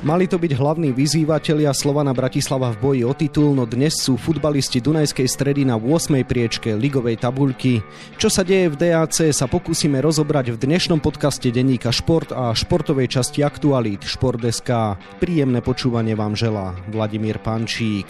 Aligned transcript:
Mali 0.00 0.24
to 0.24 0.40
byť 0.40 0.56
hlavní 0.56 0.96
vyzývatelia 0.96 1.76
Slovana 1.76 2.16
Bratislava 2.16 2.72
v 2.72 2.80
boji 2.80 3.02
o 3.04 3.12
titul, 3.12 3.52
no 3.52 3.68
dnes 3.68 4.00
sú 4.00 4.16
futbalisti 4.16 4.80
Dunajskej 4.80 5.28
stredy 5.28 5.68
na 5.68 5.76
8. 5.76 6.24
priečke 6.24 6.72
ligovej 6.72 7.20
tabuľky. 7.20 7.84
Čo 8.16 8.32
sa 8.32 8.40
deje 8.40 8.72
v 8.72 8.80
DAC 8.80 9.28
sa 9.36 9.44
pokúsime 9.44 10.00
rozobrať 10.00 10.56
v 10.56 10.60
dnešnom 10.64 11.04
podcaste 11.04 11.52
denníka 11.52 11.92
Šport 11.92 12.32
a 12.32 12.56
športovej 12.56 13.12
časti 13.12 13.44
aktualít 13.44 14.00
Šport.sk. 14.08 14.96
Príjemné 15.20 15.60
počúvanie 15.60 16.16
vám 16.16 16.32
želá 16.32 16.72
Vladimír 16.88 17.36
Pančík. 17.36 18.08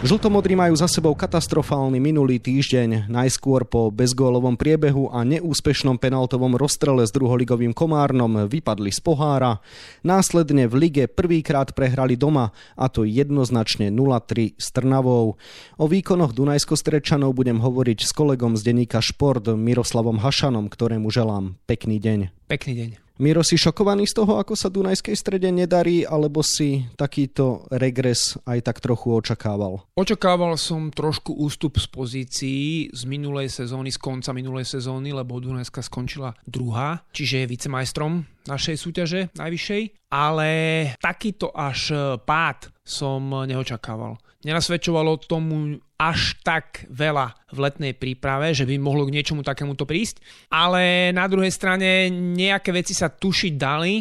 Žltomodrí 0.00 0.56
majú 0.56 0.72
za 0.80 0.88
sebou 0.88 1.12
katastrofálny 1.12 2.00
minulý 2.00 2.40
týždeň, 2.40 3.12
najskôr 3.12 3.68
po 3.68 3.92
bezgólovom 3.92 4.56
priebehu 4.56 5.12
a 5.12 5.28
neúspešnom 5.28 6.00
penaltovom 6.00 6.56
rozstrele 6.56 7.04
s 7.04 7.12
druholigovým 7.12 7.76
Komárnom 7.76 8.48
vypadli 8.48 8.88
z 8.88 9.00
pohára. 9.04 9.60
Následne 10.00 10.72
v 10.72 10.88
lige 10.88 11.04
prvýkrát 11.04 11.76
prehrali 11.76 12.16
doma, 12.16 12.56
a 12.80 12.88
to 12.88 13.04
jednoznačne 13.04 13.92
0-3 13.92 14.56
s 14.56 14.72
Trnavou. 14.72 15.36
O 15.76 15.84
výkonoch 15.84 16.32
Dunajsko-Strečanov 16.32 17.36
budem 17.36 17.60
hovoriť 17.60 18.00
s 18.00 18.16
kolegom 18.16 18.56
z 18.56 18.72
denníka 18.72 19.04
Šport 19.04 19.52
Miroslavom 19.52 20.16
Hašanom, 20.16 20.72
ktorému 20.72 21.12
želám 21.12 21.60
pekný 21.68 22.00
deň. 22.00 22.48
Pekný 22.48 22.72
deň. 22.72 23.09
Miro, 23.20 23.44
si 23.44 23.60
šokovaný 23.60 24.08
z 24.08 24.16
toho, 24.16 24.40
ako 24.40 24.56
sa 24.56 24.72
Dunajskej 24.72 25.12
strede 25.12 25.52
nedarí, 25.52 26.08
alebo 26.08 26.40
si 26.40 26.88
takýto 26.96 27.68
regres 27.68 28.40
aj 28.48 28.64
tak 28.64 28.80
trochu 28.80 29.12
očakával? 29.12 29.84
Očakával 29.92 30.56
som 30.56 30.88
trošku 30.88 31.36
ústup 31.36 31.76
z 31.76 31.84
pozícií 31.92 32.88
z 32.88 33.02
minulej 33.04 33.52
sezóny, 33.52 33.92
z 33.92 34.00
konca 34.00 34.32
minulej 34.32 34.64
sezóny, 34.64 35.12
lebo 35.12 35.36
Dunajska 35.36 35.84
skončila 35.84 36.32
druhá, 36.48 37.04
čiže 37.12 37.44
je 37.44 37.50
vicemajstrom 37.52 38.24
našej 38.48 38.76
súťaže 38.80 39.20
najvyššej, 39.36 40.08
ale 40.08 40.50
takýto 40.96 41.52
až 41.52 41.92
pád 42.24 42.72
som 42.80 43.20
neočakával. 43.44 44.16
Nenasvedčovalo 44.40 45.20
tomu 45.20 45.76
až 46.00 46.40
tak 46.40 46.88
veľa 46.88 47.36
v 47.52 47.58
letnej 47.60 47.92
príprave, 47.92 48.56
že 48.56 48.64
by 48.64 48.80
mohlo 48.80 49.04
k 49.04 49.12
niečomu 49.12 49.44
takémuto 49.44 49.84
prísť. 49.84 50.24
Ale 50.48 51.12
na 51.12 51.28
druhej 51.28 51.52
strane 51.52 52.08
nejaké 52.08 52.72
veci 52.72 52.96
sa 52.96 53.12
tušiť 53.12 53.52
dali 53.60 54.00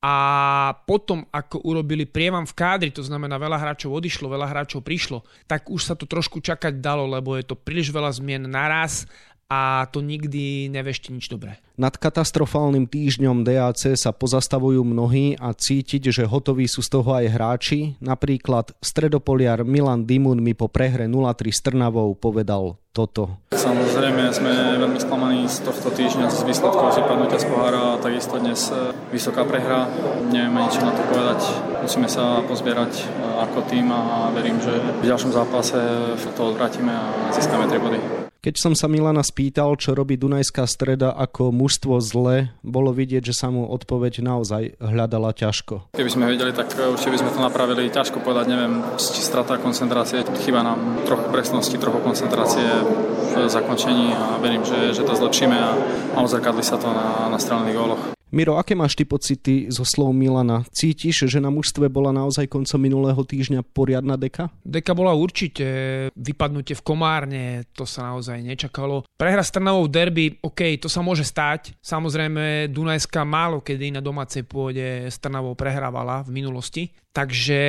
a 0.00 0.14
potom, 0.88 1.28
ako 1.28 1.60
urobili 1.60 2.08
prievam 2.08 2.48
v 2.48 2.56
kádri, 2.56 2.88
to 2.88 3.04
znamená 3.04 3.36
veľa 3.36 3.60
hráčov 3.60 3.92
odišlo, 4.00 4.32
veľa 4.32 4.48
hráčov 4.48 4.80
prišlo, 4.80 5.20
tak 5.44 5.68
už 5.68 5.92
sa 5.92 5.92
to 5.92 6.08
trošku 6.08 6.40
čakať 6.40 6.80
dalo, 6.80 7.04
lebo 7.04 7.36
je 7.36 7.44
to 7.44 7.52
príliš 7.52 7.92
veľa 7.92 8.08
zmien 8.16 8.48
naraz 8.48 9.04
a 9.50 9.90
to 9.90 9.98
nikdy 9.98 10.70
nevešti 10.70 11.10
nič 11.10 11.26
dobré. 11.26 11.58
Nad 11.74 11.98
katastrofálnym 11.98 12.86
týždňom 12.86 13.42
DAC 13.42 13.98
sa 13.98 14.14
pozastavujú 14.14 14.86
mnohí 14.86 15.34
a 15.42 15.50
cítiť, 15.50 16.14
že 16.14 16.30
hotoví 16.30 16.70
sú 16.70 16.86
z 16.86 16.90
toho 16.94 17.10
aj 17.18 17.26
hráči. 17.34 17.98
Napríklad 17.98 18.78
stredopoliar 18.78 19.66
Milan 19.66 20.06
Dimun 20.06 20.38
mi 20.38 20.54
po 20.54 20.70
prehre 20.70 21.10
0-3 21.10 21.50
s 21.50 21.60
Trnavou 21.66 22.14
povedal 22.14 22.78
toto. 22.94 23.42
Samozrejme 23.54 24.34
sme 24.34 24.52
veľmi 24.82 24.98
sklamaní 24.98 25.46
z 25.46 25.62
tohto 25.66 25.94
týždňa 25.94 26.26
z 26.30 26.42
výsledkov 26.42 26.94
vypadnutia 26.94 27.38
z 27.38 27.46
pohára 27.46 27.82
a 27.96 28.00
takisto 28.02 28.38
dnes 28.38 28.70
e, 28.70 28.90
vysoká 29.14 29.46
prehra. 29.46 29.86
Nevieme 30.26 30.66
nič 30.66 30.78
na 30.82 30.90
to 30.90 31.02
povedať. 31.06 31.40
Musíme 31.86 32.10
sa 32.10 32.42
pozbierať 32.42 32.92
e, 32.98 33.04
ako 33.46 33.62
tým 33.70 33.94
a 33.94 34.28
verím, 34.34 34.58
že 34.58 34.74
v 34.74 35.06
ďalšom 35.06 35.30
zápase 35.30 35.78
to 36.34 36.42
odvrátime 36.50 36.90
a 36.90 37.30
získame 37.30 37.70
3 37.70 37.78
body. 37.78 38.19
Keď 38.40 38.56
som 38.56 38.72
sa 38.72 38.88
Milana 38.88 39.20
spýtal, 39.20 39.76
čo 39.76 39.92
robí 39.92 40.16
Dunajská 40.16 40.64
streda 40.64 41.12
ako 41.12 41.52
mužstvo 41.52 42.00
zle, 42.00 42.56
bolo 42.64 42.88
vidieť, 42.88 43.28
že 43.28 43.36
sa 43.36 43.52
mu 43.52 43.68
odpoveď 43.68 44.24
naozaj 44.24 44.80
hľadala 44.80 45.36
ťažko. 45.36 45.92
Keby 45.92 46.08
sme 46.08 46.24
vedeli, 46.24 46.56
tak 46.56 46.72
určite 46.72 47.12
by 47.12 47.20
sme 47.20 47.36
to 47.36 47.40
napravili. 47.44 47.92
Ťažko 47.92 48.24
povedať, 48.24 48.48
neviem, 48.48 48.80
či 48.96 49.20
strata 49.20 49.60
koncentrácie. 49.60 50.24
Chyba 50.40 50.64
nám 50.64 51.04
trochu 51.04 51.28
presnosti, 51.28 51.76
trochu 51.76 52.00
koncentrácie 52.00 52.64
v 53.28 53.44
zakončení 53.44 54.16
a 54.16 54.40
verím, 54.40 54.64
že, 54.64 54.96
že 54.96 55.04
to 55.04 55.12
zlepšíme 55.20 55.60
a, 55.60 55.76
a 56.16 56.18
ozrkadli 56.24 56.64
sa 56.64 56.80
to 56.80 56.88
na, 56.88 57.28
na 57.28 57.36
strelených 57.36 57.76
góloch. 57.76 58.19
Miro, 58.30 58.62
aké 58.62 58.78
máš 58.78 58.94
ty 58.94 59.02
pocity 59.02 59.66
zo 59.74 59.82
slov 59.82 60.14
Milana? 60.14 60.62
Cítiš, 60.70 61.26
že 61.26 61.42
na 61.42 61.50
mužstve 61.50 61.90
bola 61.90 62.14
naozaj 62.14 62.46
koncom 62.46 62.78
minulého 62.78 63.18
týždňa 63.18 63.66
poriadna 63.74 64.14
deka? 64.14 64.54
Deka 64.62 64.94
bola 64.94 65.18
určite. 65.18 65.66
Vypadnutie 66.14 66.78
v 66.78 66.86
Komárne, 66.86 67.44
to 67.74 67.82
sa 67.82 68.14
naozaj 68.14 68.38
nečakalo. 68.38 69.02
Prehra 69.18 69.42
s 69.42 69.50
Trnavou 69.50 69.90
derby, 69.90 70.38
OK, 70.46 70.78
to 70.78 70.86
sa 70.86 71.02
môže 71.02 71.26
stať. 71.26 71.74
Samozrejme, 71.82 72.70
Dunajska 72.70 73.26
málo 73.26 73.66
kedy 73.66 73.98
na 73.98 74.02
domácej 74.02 74.46
pôde 74.46 75.10
s 75.10 75.18
Trnavou 75.18 75.58
prehrávala 75.58 76.22
v 76.22 76.30
minulosti. 76.30 76.82
Takže 77.10 77.60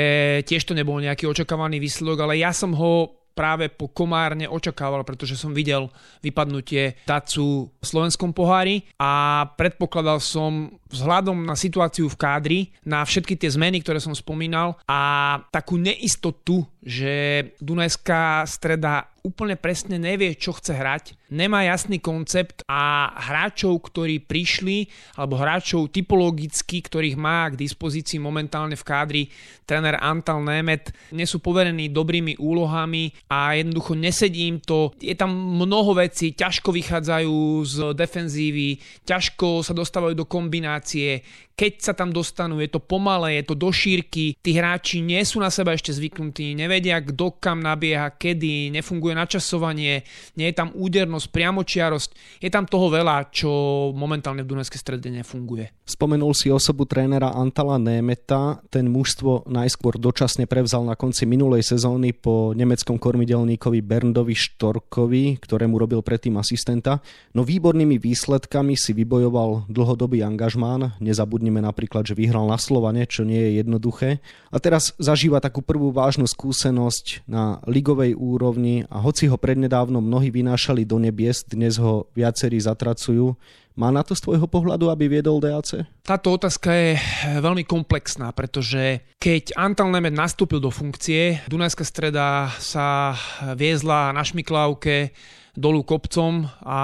tiež 0.45 0.61
to 0.69 0.77
nebol 0.77 1.01
nejaký 1.01 1.25
očakávaný 1.25 1.81
výsledok, 1.81 2.29
ale 2.29 2.37
ja 2.37 2.53
som 2.53 2.77
ho 2.77 3.20
práve 3.41 3.73
po 3.73 3.89
Komárne 3.89 4.45
očakával, 4.45 5.01
pretože 5.01 5.33
som 5.33 5.49
videl 5.49 5.89
vypadnutie 6.21 7.01
Dacu 7.09 7.73
v 7.73 7.81
slovenskom 7.81 8.37
pohári 8.37 8.85
a 9.01 9.41
predpokladal 9.57 10.21
som 10.21 10.77
vzhľadom 10.93 11.41
na 11.49 11.57
situáciu 11.57 12.05
v 12.05 12.19
kádri, 12.21 12.59
na 12.85 13.01
všetky 13.01 13.33
tie 13.41 13.49
zmeny, 13.49 13.81
ktoré 13.81 13.97
som 13.97 14.13
spomínal 14.13 14.77
a 14.85 15.41
takú 15.49 15.81
neistotu, 15.81 16.69
že 16.81 17.45
Dunajská 17.61 18.41
streda 18.49 19.05
úplne 19.21 19.53
presne 19.53 20.01
nevie, 20.01 20.33
čo 20.33 20.49
chce 20.57 20.73
hrať, 20.73 21.13
nemá 21.29 21.61
jasný 21.61 22.01
koncept 22.01 22.65
a 22.65 23.13
hráčov, 23.29 23.77
ktorí 23.85 24.25
prišli, 24.25 24.89
alebo 25.13 25.37
hráčov 25.37 25.93
typologicky, 25.93 26.81
ktorých 26.81 27.21
má 27.21 27.45
k 27.53 27.61
dispozícii 27.61 28.17
momentálne 28.17 28.73
v 28.73 28.81
kádri 28.81 29.23
tréner 29.69 29.93
Antal 30.01 30.41
Nemet, 30.41 30.89
nie 31.13 31.29
sú 31.29 31.37
poverení 31.37 31.93
dobrými 31.93 32.41
úlohami 32.41 33.13
a 33.29 33.53
jednoducho 33.53 33.93
nesedí 33.93 34.49
im 34.49 34.57
to. 34.57 34.97
Je 34.97 35.13
tam 35.13 35.31
mnoho 35.31 35.93
vecí, 36.01 36.33
ťažko 36.33 36.73
vychádzajú 36.73 37.37
z 37.61 37.75
defenzívy, 37.93 38.81
ťažko 39.05 39.61
sa 39.61 39.77
dostávajú 39.77 40.17
do 40.17 40.25
kombinácie, 40.25 41.21
keď 41.61 41.73
sa 41.77 41.93
tam 41.93 42.09
dostanú, 42.09 42.57
je 42.57 42.73
to 42.73 42.81
pomalé, 42.81 43.37
je 43.37 43.53
to 43.53 43.53
do 43.53 43.69
šírky, 43.69 44.33
tí 44.41 44.57
hráči 44.57 44.97
nie 44.97 45.21
sú 45.21 45.37
na 45.37 45.53
seba 45.53 45.77
ešte 45.77 45.93
zvyknutí, 45.93 46.57
nevedia, 46.57 46.97
kto 46.97 47.37
kam 47.37 47.61
nabieha, 47.61 48.17
kedy, 48.17 48.73
nefunguje 48.73 49.13
načasovanie, 49.13 50.01
nie 50.41 50.47
je 50.49 50.55
tam 50.57 50.73
údernosť, 50.73 51.29
priamočiarosť, 51.29 52.41
je 52.41 52.49
tam 52.49 52.65
toho 52.65 52.89
veľa, 52.89 53.29
čo 53.29 53.51
momentálne 53.93 54.41
v 54.41 54.57
Dunajskej 54.57 54.81
strede 54.81 55.13
nefunguje. 55.13 55.69
Spomenul 55.85 56.33
si 56.33 56.49
osobu 56.49 56.89
trénera 56.89 57.29
Antala 57.29 57.77
Németa, 57.77 58.57
ten 58.73 58.89
mužstvo 58.89 59.45
najskôr 59.45 60.01
dočasne 60.01 60.49
prevzal 60.49 60.81
na 60.81 60.97
konci 60.97 61.29
minulej 61.29 61.61
sezóny 61.61 62.17
po 62.17 62.57
nemeckom 62.57 62.97
kormidelníkovi 62.97 63.85
Berndovi 63.85 64.33
Štorkovi, 64.33 65.37
ktorému 65.37 65.77
robil 65.77 66.01
predtým 66.01 66.41
asistenta, 66.41 67.05
no 67.37 67.45
výbornými 67.45 68.01
výsledkami 68.01 68.73
si 68.73 68.97
vybojoval 68.97 69.69
dlhodobý 69.69 70.25
angažmán, 70.25 70.97
nezabudni 70.97 71.50
Spomenieme 71.51 71.67
napríklad, 71.67 72.07
že 72.07 72.15
vyhral 72.15 72.47
na 72.47 72.55
Slovane, 72.55 73.03
čo 73.03 73.27
nie 73.27 73.35
je 73.35 73.59
jednoduché. 73.59 74.23
A 74.55 74.57
teraz 74.63 74.95
zažíva 74.95 75.43
takú 75.43 75.59
prvú 75.59 75.91
vážnu 75.91 76.23
skúsenosť 76.23 77.27
na 77.27 77.59
ligovej 77.67 78.15
úrovni 78.15 78.87
a 78.87 79.03
hoci 79.03 79.27
ho 79.27 79.35
prednedávno 79.35 79.99
mnohí 79.99 80.31
vynášali 80.31 80.87
do 80.87 80.95
nebies, 80.95 81.43
dnes 81.43 81.75
ho 81.75 82.07
viacerí 82.15 82.55
zatracujú. 82.55 83.35
Má 83.75 83.91
na 83.91 83.99
to 83.99 84.15
z 84.15 84.23
tvojho 84.23 84.47
pohľadu, 84.47 84.87
aby 84.95 85.11
viedol 85.11 85.43
DAC? 85.43 85.83
Táto 86.07 86.39
otázka 86.39 86.71
je 86.71 86.95
veľmi 87.43 87.67
komplexná, 87.67 88.31
pretože 88.31 89.03
keď 89.19 89.51
Antal 89.59 89.91
Nemet 89.91 90.15
nastúpil 90.15 90.63
do 90.63 90.71
funkcie, 90.71 91.43
Dunajská 91.51 91.83
streda 91.83 92.47
sa 92.63 93.11
viezla 93.59 94.15
na 94.15 94.23
šmiklavke 94.23 95.11
dolu 95.59 95.83
kopcom 95.83 96.47
a 96.63 96.79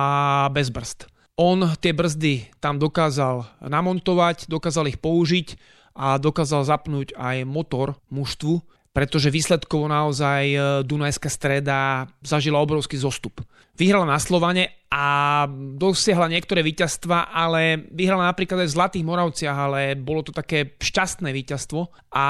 bez 0.52 0.76
brzd. 0.76 1.08
On 1.38 1.62
tie 1.78 1.94
brzdy 1.94 2.50
tam 2.58 2.82
dokázal 2.82 3.46
namontovať, 3.62 4.50
dokázal 4.50 4.90
ich 4.90 4.98
použiť 4.98 5.54
a 5.94 6.18
dokázal 6.18 6.66
zapnúť 6.66 7.14
aj 7.14 7.46
motor 7.46 7.94
mužstvu, 8.10 8.66
pretože 8.90 9.30
výsledkovo 9.30 9.86
naozaj 9.86 10.44
e, 10.50 10.58
Dunajská 10.82 11.30
streda 11.30 12.10
zažila 12.26 12.58
obrovský 12.58 12.98
zostup. 12.98 13.46
Vyhrala 13.78 14.10
na 14.10 14.18
Slovane 14.18 14.90
a 14.90 15.46
dosiahla 15.78 16.26
niektoré 16.34 16.66
víťazstva, 16.66 17.30
ale 17.30 17.86
vyhrala 17.94 18.34
napríklad 18.34 18.66
aj 18.66 18.70
v 18.74 18.78
Zlatých 18.82 19.06
Moravciach, 19.06 19.58
ale 19.70 19.94
bolo 19.94 20.26
to 20.26 20.34
také 20.34 20.74
šťastné 20.82 21.30
víťazstvo 21.30 22.10
a 22.18 22.26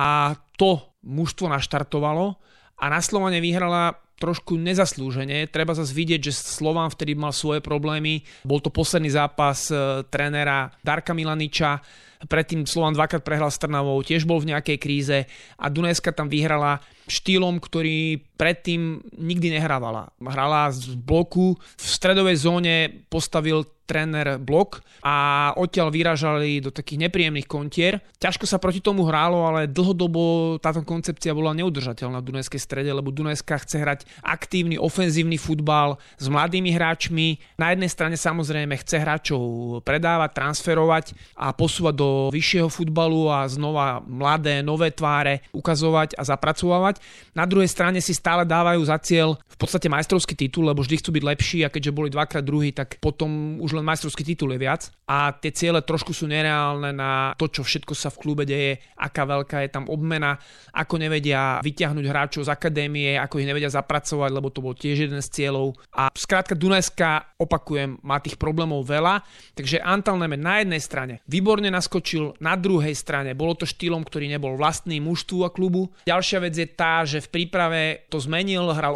to 0.60 0.84
mužstvo 1.08 1.48
naštartovalo 1.48 2.36
a 2.76 2.84
na 2.92 3.00
Slovane 3.00 3.40
vyhrala 3.40 3.96
trošku 4.18 4.58
nezaslúžene. 4.58 5.46
Treba 5.48 5.78
zase 5.78 5.94
vidieť, 5.94 6.30
že 6.30 6.34
Slován 6.34 6.90
vtedy 6.90 7.14
mal 7.14 7.32
svoje 7.32 7.62
problémy. 7.62 8.26
Bol 8.42 8.60
to 8.60 8.74
posledný 8.74 9.14
zápas 9.14 9.70
e, 9.70 10.04
trénera 10.10 10.74
Darka 10.82 11.14
Milaniča. 11.14 11.80
Predtým 12.26 12.66
Slovan 12.66 12.98
dvakrát 12.98 13.22
prehral 13.22 13.54
s 13.54 13.62
Trnavou, 13.62 14.02
tiež 14.02 14.26
bol 14.26 14.42
v 14.42 14.50
nejakej 14.50 14.78
kríze 14.82 15.18
a 15.54 15.66
Dunajska 15.70 16.10
tam 16.18 16.34
vyhrala 16.34 16.82
štýlom, 17.06 17.62
ktorý 17.62 18.26
predtým 18.42 19.06
nikdy 19.14 19.54
nehrávala. 19.54 20.10
Hrala 20.18 20.74
z 20.74 20.98
bloku, 20.98 21.62
v 21.62 21.86
stredovej 21.86 22.42
zóne 22.42 23.06
postavil 23.14 23.70
tréner 23.88 24.36
blok 24.38 24.84
a 25.00 25.50
odtiaľ 25.56 25.90
vyražali 25.90 26.60
do 26.60 26.70
takých 26.76 27.08
nepríjemných 27.08 27.48
kontier. 27.48 28.04
Ťažko 28.20 28.44
sa 28.44 28.60
proti 28.60 28.84
tomu 28.84 29.08
hrálo, 29.08 29.48
ale 29.48 29.72
dlhodobo 29.72 30.56
táto 30.60 30.84
koncepcia 30.84 31.32
bola 31.32 31.56
neudržateľná 31.56 32.20
v 32.20 32.28
Dunajskej 32.36 32.60
strede, 32.60 32.92
lebo 32.92 33.16
Dunajská 33.16 33.64
chce 33.64 33.80
hrať 33.80 34.00
aktívny, 34.20 34.76
ofenzívny 34.76 35.40
futbal 35.40 35.96
s 36.20 36.28
mladými 36.28 36.76
hráčmi. 36.76 37.40
Na 37.56 37.72
jednej 37.72 37.88
strane 37.88 38.20
samozrejme 38.20 38.76
chce 38.84 39.00
hráčov 39.00 39.42
predávať, 39.88 40.36
transferovať 40.36 41.06
a 41.40 41.56
posúvať 41.56 41.96
do 41.96 42.10
vyššieho 42.36 42.68
futbalu 42.68 43.32
a 43.32 43.48
znova 43.48 44.04
mladé, 44.04 44.60
nové 44.60 44.92
tváre 44.92 45.48
ukazovať 45.56 46.20
a 46.20 46.28
zapracovať. 46.28 47.00
Na 47.32 47.48
druhej 47.48 47.72
strane 47.72 48.04
si 48.04 48.12
stále 48.12 48.44
dávajú 48.44 48.84
za 48.84 49.00
cieľ 49.00 49.40
v 49.58 49.66
podstate 49.66 49.90
majstrovský 49.90 50.38
titul, 50.38 50.70
lebo 50.70 50.86
vždy 50.86 51.02
chcú 51.02 51.10
byť 51.18 51.24
lepší 51.26 51.60
a 51.66 51.74
keďže 51.74 51.90
boli 51.90 52.14
dvakrát 52.14 52.46
druhý, 52.46 52.70
tak 52.70 53.02
potom 53.02 53.58
už 53.58 53.74
len 53.74 53.82
majstrovský 53.82 54.22
titul 54.22 54.54
je 54.54 54.62
viac. 54.62 54.94
A 55.10 55.34
tie 55.34 55.50
ciele 55.50 55.82
trošku 55.82 56.14
sú 56.14 56.30
nereálne 56.30 56.94
na 56.94 57.34
to, 57.42 57.50
čo 57.50 57.66
všetko 57.66 57.98
sa 57.98 58.14
v 58.14 58.22
klube 58.22 58.46
deje, 58.46 58.78
aká 58.94 59.26
veľká 59.26 59.66
je 59.66 59.74
tam 59.74 59.90
obmena, 59.90 60.38
ako 60.78 61.02
nevedia 61.02 61.58
vyťahnuť 61.66 62.06
hráčov 62.06 62.46
z 62.46 62.54
akadémie, 62.54 63.18
ako 63.18 63.42
ich 63.42 63.50
nevedia 63.50 63.74
zapracovať, 63.74 64.30
lebo 64.30 64.54
to 64.54 64.62
bol 64.62 64.78
tiež 64.78 65.10
jeden 65.10 65.26
z 65.26 65.30
cieľov. 65.34 65.74
A 65.90 66.14
skrátka 66.14 66.54
Dunajská, 66.54 67.42
opakujem, 67.42 67.98
má 68.06 68.22
tých 68.22 68.38
problémov 68.38 68.86
veľa, 68.86 69.26
takže 69.58 69.82
Antal 69.82 70.22
Nemet 70.22 70.38
na 70.38 70.62
jednej 70.62 70.82
strane 70.84 71.26
výborne 71.26 71.74
naskočil, 71.74 72.38
na 72.38 72.54
druhej 72.54 72.94
strane 72.94 73.34
bolo 73.34 73.58
to 73.58 73.66
štýlom, 73.66 74.06
ktorý 74.06 74.30
nebol 74.30 74.54
vlastný 74.54 75.02
mužstvu 75.02 75.48
a 75.48 75.50
klubu. 75.50 75.90
Ďalšia 76.06 76.46
vec 76.46 76.54
je 76.54 76.68
tá, 76.70 77.02
že 77.10 77.26
v 77.26 77.32
príprave 77.34 78.06
to 78.14 78.22
zmenil, 78.22 78.70
hral 78.70 78.94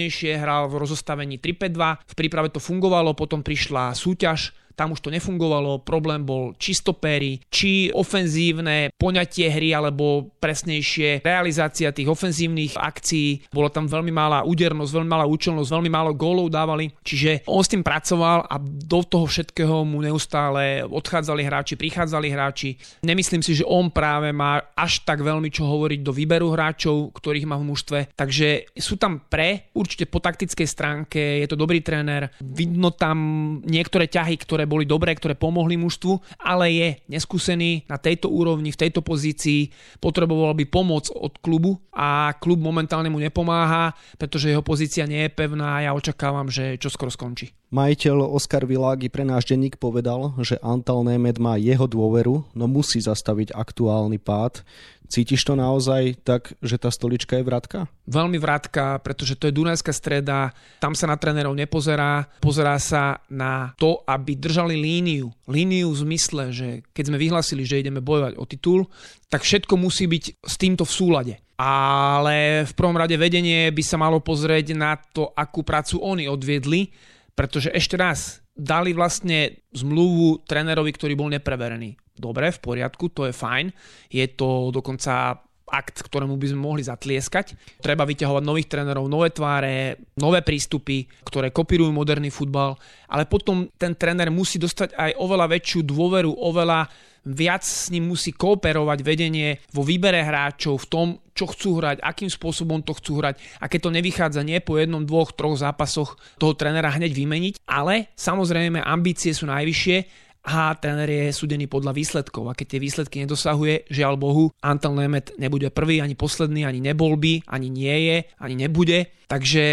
ofenzívnejšie, 0.00 0.40
hral 0.40 0.72
v 0.72 0.80
rozostavení 0.80 1.36
3-5-2, 1.36 2.08
v 2.08 2.14
príprave 2.16 2.48
to 2.48 2.60
fungovalo, 2.62 3.12
potom 3.12 3.44
prišla 3.44 3.92
súťaž, 3.92 4.56
tam 4.80 4.96
už 4.96 5.04
to 5.04 5.12
nefungovalo, 5.12 5.84
problém 5.84 6.24
bol 6.24 6.56
či 6.56 6.72
stopéry, 6.72 7.44
či 7.52 7.92
ofenzívne 7.92 8.88
poňatie 8.96 9.52
hry, 9.52 9.76
alebo 9.76 10.32
presnejšie 10.40 11.20
realizácia 11.20 11.92
tých 11.92 12.08
ofenzívnych 12.08 12.80
akcií. 12.80 13.52
Bola 13.52 13.68
tam 13.68 13.84
veľmi 13.84 14.08
malá 14.08 14.40
údernosť, 14.48 14.88
veľmi 14.96 15.10
malá 15.12 15.28
účelnosť, 15.28 15.68
veľmi 15.68 15.90
málo 15.92 16.16
gólov 16.16 16.48
dávali, 16.48 16.88
čiže 17.04 17.44
on 17.44 17.60
s 17.60 17.68
tým 17.68 17.84
pracoval 17.84 18.48
a 18.48 18.56
do 18.64 19.04
toho 19.04 19.28
všetkého 19.28 19.84
mu 19.84 20.00
neustále 20.00 20.80
odchádzali 20.88 21.44
hráči, 21.44 21.76
prichádzali 21.76 22.32
hráči. 22.32 22.80
Nemyslím 23.04 23.44
si, 23.44 23.60
že 23.60 23.68
on 23.68 23.92
práve 23.92 24.32
má 24.32 24.64
až 24.72 25.04
tak 25.04 25.20
veľmi 25.20 25.52
čo 25.52 25.68
hovoriť 25.68 26.00
do 26.00 26.16
výberu 26.16 26.56
hráčov, 26.56 27.12
ktorých 27.12 27.44
má 27.44 27.60
v 27.60 27.68
mužstve, 27.68 27.98
takže 28.16 28.72
sú 28.80 28.96
tam 28.96 29.28
pre, 29.28 29.68
určite 29.76 30.08
po 30.08 30.24
taktickej 30.24 30.64
stránke, 30.64 31.20
je 31.44 31.46
to 31.50 31.60
dobrý 31.60 31.84
tréner, 31.84 32.32
vidno 32.40 32.96
tam 32.96 33.18
niektoré 33.66 34.08
ťahy, 34.08 34.40
ktoré 34.40 34.69
boli 34.70 34.86
dobré, 34.86 35.10
ktoré 35.18 35.34
pomohli 35.34 35.74
mužstvu, 35.74 36.38
ale 36.38 36.70
je 36.70 36.88
neskúsený 37.10 37.90
na 37.90 37.98
tejto 37.98 38.30
úrovni, 38.30 38.70
v 38.70 38.80
tejto 38.86 39.02
pozícii, 39.02 39.74
potreboval 39.98 40.54
by 40.54 40.64
pomoc 40.70 41.10
od 41.10 41.34
klubu 41.42 41.82
a 41.90 42.30
klub 42.38 42.62
momentálne 42.62 43.10
mu 43.10 43.18
nepomáha, 43.18 43.98
pretože 44.14 44.54
jeho 44.54 44.62
pozícia 44.62 45.10
nie 45.10 45.26
je 45.26 45.34
pevná 45.34 45.82
a 45.82 45.82
ja 45.82 45.90
očakávam, 45.90 46.46
že 46.46 46.78
čo 46.78 46.86
skoro 46.86 47.10
skončí. 47.10 47.50
Majiteľ 47.70 48.26
Oskar 48.34 48.66
Világi 48.66 49.06
pre 49.06 49.22
náš 49.22 49.46
denník 49.46 49.78
povedal, 49.78 50.34
že 50.42 50.58
Antal 50.58 51.06
Nemed 51.06 51.38
má 51.38 51.54
jeho 51.54 51.86
dôveru, 51.86 52.42
no 52.50 52.64
musí 52.66 52.98
zastaviť 52.98 53.54
aktuálny 53.54 54.18
pád. 54.18 54.66
Cítiš 55.10 55.42
to 55.42 55.58
naozaj 55.58 56.22
tak, 56.22 56.54
že 56.62 56.78
tá 56.78 56.86
stolička 56.86 57.34
je 57.34 57.42
vratka? 57.42 57.90
Veľmi 58.06 58.38
vratka, 58.38 59.02
pretože 59.02 59.34
to 59.34 59.50
je 59.50 59.56
Dunajská 59.58 59.90
streda, 59.90 60.54
tam 60.78 60.94
sa 60.94 61.10
na 61.10 61.18
trénerov 61.18 61.50
nepozerá, 61.58 62.30
pozerá 62.38 62.78
sa 62.78 63.18
na 63.26 63.74
to, 63.74 64.06
aby 64.06 64.38
držali 64.38 64.78
líniu. 64.78 65.34
Líniu 65.50 65.90
v 65.90 66.00
zmysle, 66.06 66.54
že 66.54 66.68
keď 66.94 67.04
sme 67.10 67.18
vyhlasili, 67.18 67.66
že 67.66 67.82
ideme 67.82 67.98
bojovať 67.98 68.38
o 68.38 68.44
titul, 68.46 68.86
tak 69.26 69.42
všetko 69.42 69.74
musí 69.74 70.06
byť 70.06 70.46
s 70.46 70.54
týmto 70.54 70.86
v 70.86 70.94
súlade. 70.94 71.34
Ale 71.58 72.62
v 72.70 72.72
prvom 72.78 72.94
rade 72.94 73.18
vedenie 73.18 73.66
by 73.74 73.82
sa 73.82 73.98
malo 73.98 74.22
pozrieť 74.22 74.78
na 74.78 74.94
to, 74.94 75.26
akú 75.34 75.66
prácu 75.66 75.98
oni 75.98 76.30
odviedli, 76.30 76.94
pretože 77.34 77.74
ešte 77.74 77.98
raz, 77.98 78.46
dali 78.54 78.94
vlastne 78.94 79.58
zmluvu 79.74 80.46
trénerovi, 80.46 80.94
ktorý 80.94 81.18
bol 81.18 81.34
nepreverený 81.34 81.98
dobre, 82.20 82.52
v 82.52 82.60
poriadku, 82.60 83.08
to 83.10 83.26
je 83.26 83.34
fajn. 83.34 83.72
Je 84.12 84.26
to 84.36 84.68
dokonca 84.68 85.40
akt, 85.70 86.02
ktorému 86.02 86.34
by 86.34 86.46
sme 86.50 86.60
mohli 86.66 86.82
zatlieskať. 86.82 87.78
Treba 87.78 88.02
vyťahovať 88.02 88.42
nových 88.42 88.68
trénerov, 88.68 89.06
nové 89.06 89.30
tváre, 89.30 90.02
nové 90.18 90.42
prístupy, 90.42 91.06
ktoré 91.22 91.54
kopírujú 91.54 91.94
moderný 91.94 92.28
futbal, 92.28 92.74
ale 93.06 93.30
potom 93.30 93.70
ten 93.78 93.94
tréner 93.94 94.28
musí 94.34 94.58
dostať 94.58 94.98
aj 94.98 95.10
oveľa 95.22 95.46
väčšiu 95.46 95.86
dôveru, 95.86 96.34
oveľa 96.34 96.90
viac 97.20 97.60
s 97.60 97.92
ním 97.92 98.08
musí 98.08 98.32
kooperovať 98.32 98.98
vedenie 99.04 99.60
vo 99.76 99.84
výbere 99.84 100.24
hráčov, 100.24 100.80
v 100.80 100.88
tom, 100.88 101.06
čo 101.36 101.52
chcú 101.52 101.76
hrať, 101.76 102.00
akým 102.00 102.32
spôsobom 102.32 102.80
to 102.80 102.96
chcú 102.96 103.20
hrať 103.20 103.36
a 103.60 103.68
keď 103.68 103.80
to 103.88 103.90
nevychádza 103.92 104.40
nie 104.40 104.56
po 104.64 104.80
jednom, 104.80 105.04
dvoch, 105.04 105.36
troch 105.36 105.60
zápasoch 105.60 106.16
toho 106.40 106.56
trénera 106.56 106.88
hneď 106.96 107.12
vymeniť, 107.12 107.54
ale 107.68 108.08
samozrejme 108.16 108.80
ambície 108.80 109.36
sú 109.36 109.44
najvyššie 109.52 110.29
a 110.40 110.72
tréner 110.72 111.08
je 111.08 111.36
súdený 111.36 111.68
podľa 111.68 111.92
výsledkov 111.92 112.48
a 112.48 112.56
keď 112.56 112.66
tie 112.76 112.80
výsledky 112.80 113.16
nedosahuje, 113.20 113.92
žiaľ 113.92 114.16
Bohu, 114.16 114.44
Antal 114.64 114.96
Nemet 114.96 115.36
nebude 115.36 115.68
prvý, 115.68 116.00
ani 116.00 116.16
posledný, 116.16 116.64
ani 116.64 116.80
nebol 116.80 117.20
by, 117.20 117.44
ani 117.44 117.68
nie 117.68 117.96
je, 118.08 118.16
ani 118.40 118.54
nebude. 118.56 119.12
Takže 119.28 119.64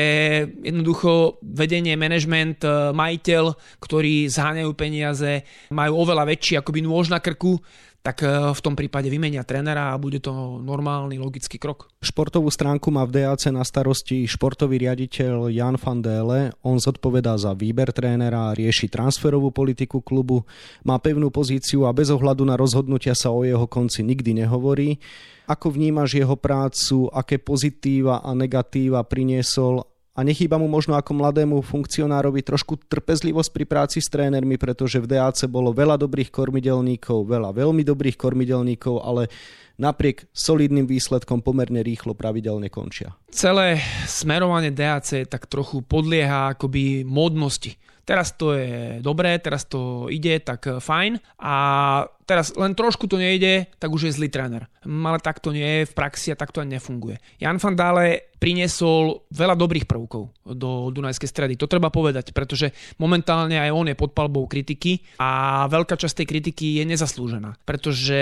jednoducho 0.62 1.42
vedenie, 1.42 1.98
management, 1.98 2.62
e, 2.62 2.94
majiteľ, 2.94 3.58
ktorí 3.82 4.30
zháňajú 4.30 4.72
peniaze, 4.78 5.42
majú 5.74 6.04
oveľa 6.04 6.30
väčší 6.30 6.60
akoby 6.62 6.86
nôž 6.86 7.10
na 7.10 7.24
krku, 7.24 7.58
tak 8.08 8.24
e, 8.24 8.56
v 8.56 8.62
tom 8.64 8.72
prípade 8.72 9.12
vymenia 9.12 9.44
trénera 9.44 9.92
a 9.92 10.00
bude 10.00 10.24
to 10.24 10.32
normálny 10.64 11.20
logický 11.20 11.60
krok. 11.60 11.92
Športovú 12.00 12.48
stránku 12.48 12.88
má 12.88 13.04
v 13.04 13.20
DAC 13.20 13.52
na 13.52 13.68
starosti 13.68 14.24
športový 14.24 14.80
riaditeľ 14.88 15.52
Jan 15.52 15.76
van 15.76 16.00
Dele. 16.00 16.56
On 16.64 16.80
zodpovedá 16.80 17.36
za 17.36 17.52
výber 17.52 17.92
trénera, 17.92 18.56
rieši 18.56 18.88
transferovú 18.88 19.52
politiku 19.52 20.00
klubu, 20.00 20.48
má 20.88 20.96
pevnú 21.04 21.28
pozíciu 21.28 21.84
a 21.84 21.92
bez 21.92 22.08
ohľadu 22.08 22.48
na 22.48 22.56
rozhodnutia 22.56 23.12
sa 23.12 23.36
o 23.36 23.44
jeho 23.44 23.68
konci 23.68 24.08
nikdy 24.08 24.40
nehovorí. 24.40 25.04
Ako 25.52 25.76
vnímaš 25.76 26.16
jeho 26.16 26.40
prácu, 26.40 27.12
aké 27.12 27.44
pozitíva 27.44 28.24
a 28.24 28.32
negatíva 28.32 29.04
priniesol 29.04 29.84
a 30.18 30.26
nechýba 30.26 30.58
mu 30.58 30.66
možno 30.66 30.98
ako 30.98 31.14
mladému 31.14 31.62
funkcionárovi 31.62 32.42
trošku 32.42 32.82
trpezlivosť 32.90 33.54
pri 33.54 33.66
práci 33.70 34.02
s 34.02 34.10
trénermi, 34.10 34.58
pretože 34.58 34.98
v 34.98 35.14
DAC 35.14 35.46
bolo 35.46 35.70
veľa 35.70 36.02
dobrých 36.02 36.34
kormidelníkov, 36.34 37.30
veľa 37.30 37.54
veľmi 37.54 37.86
dobrých 37.86 38.18
kormidelníkov, 38.18 38.98
ale 38.98 39.30
napriek 39.78 40.26
solidným 40.34 40.90
výsledkom 40.90 41.46
pomerne 41.46 41.86
rýchlo 41.86 42.18
pravidelne 42.18 42.74
končia. 42.74 43.14
Celé 43.30 43.78
smerovanie 44.10 44.74
DAC 44.74 45.30
tak 45.30 45.46
trochu 45.46 45.86
podlieha 45.86 46.58
akoby 46.58 47.06
módnosti 47.06 47.78
teraz 48.08 48.32
to 48.40 48.56
je 48.56 49.04
dobré, 49.04 49.36
teraz 49.44 49.68
to 49.68 50.08
ide, 50.08 50.40
tak 50.40 50.64
eh, 50.72 50.80
fajn. 50.80 51.20
A 51.44 51.56
teraz 52.24 52.56
len 52.56 52.72
trošku 52.72 53.12
to 53.12 53.20
nejde, 53.20 53.68
tak 53.76 53.92
už 53.92 54.08
je 54.08 54.16
zlý 54.16 54.32
tréner. 54.32 54.72
Ale 54.88 55.20
tak 55.20 55.44
to 55.44 55.52
nie 55.52 55.84
je 55.84 55.92
v 55.92 55.94
praxi 55.94 56.32
a 56.32 56.40
tak 56.40 56.56
to 56.56 56.64
ani 56.64 56.80
nefunguje. 56.80 57.20
Jan 57.44 57.60
van 57.60 57.76
Dale 57.76 58.32
priniesol 58.40 59.28
veľa 59.36 59.60
dobrých 59.60 59.84
prvkov 59.84 60.32
do 60.48 60.88
Dunajskej 60.96 61.30
stredy. 61.30 61.54
To 61.60 61.68
treba 61.68 61.92
povedať, 61.92 62.32
pretože 62.32 62.72
momentálne 62.96 63.60
aj 63.60 63.76
on 63.76 63.92
je 63.92 64.00
pod 64.00 64.16
palbou 64.16 64.48
kritiky 64.48 65.04
a 65.20 65.66
veľká 65.68 66.00
časť 66.00 66.24
tej 66.24 66.28
kritiky 66.32 66.80
je 66.80 66.84
nezaslúžená, 66.88 67.60
pretože 67.68 68.22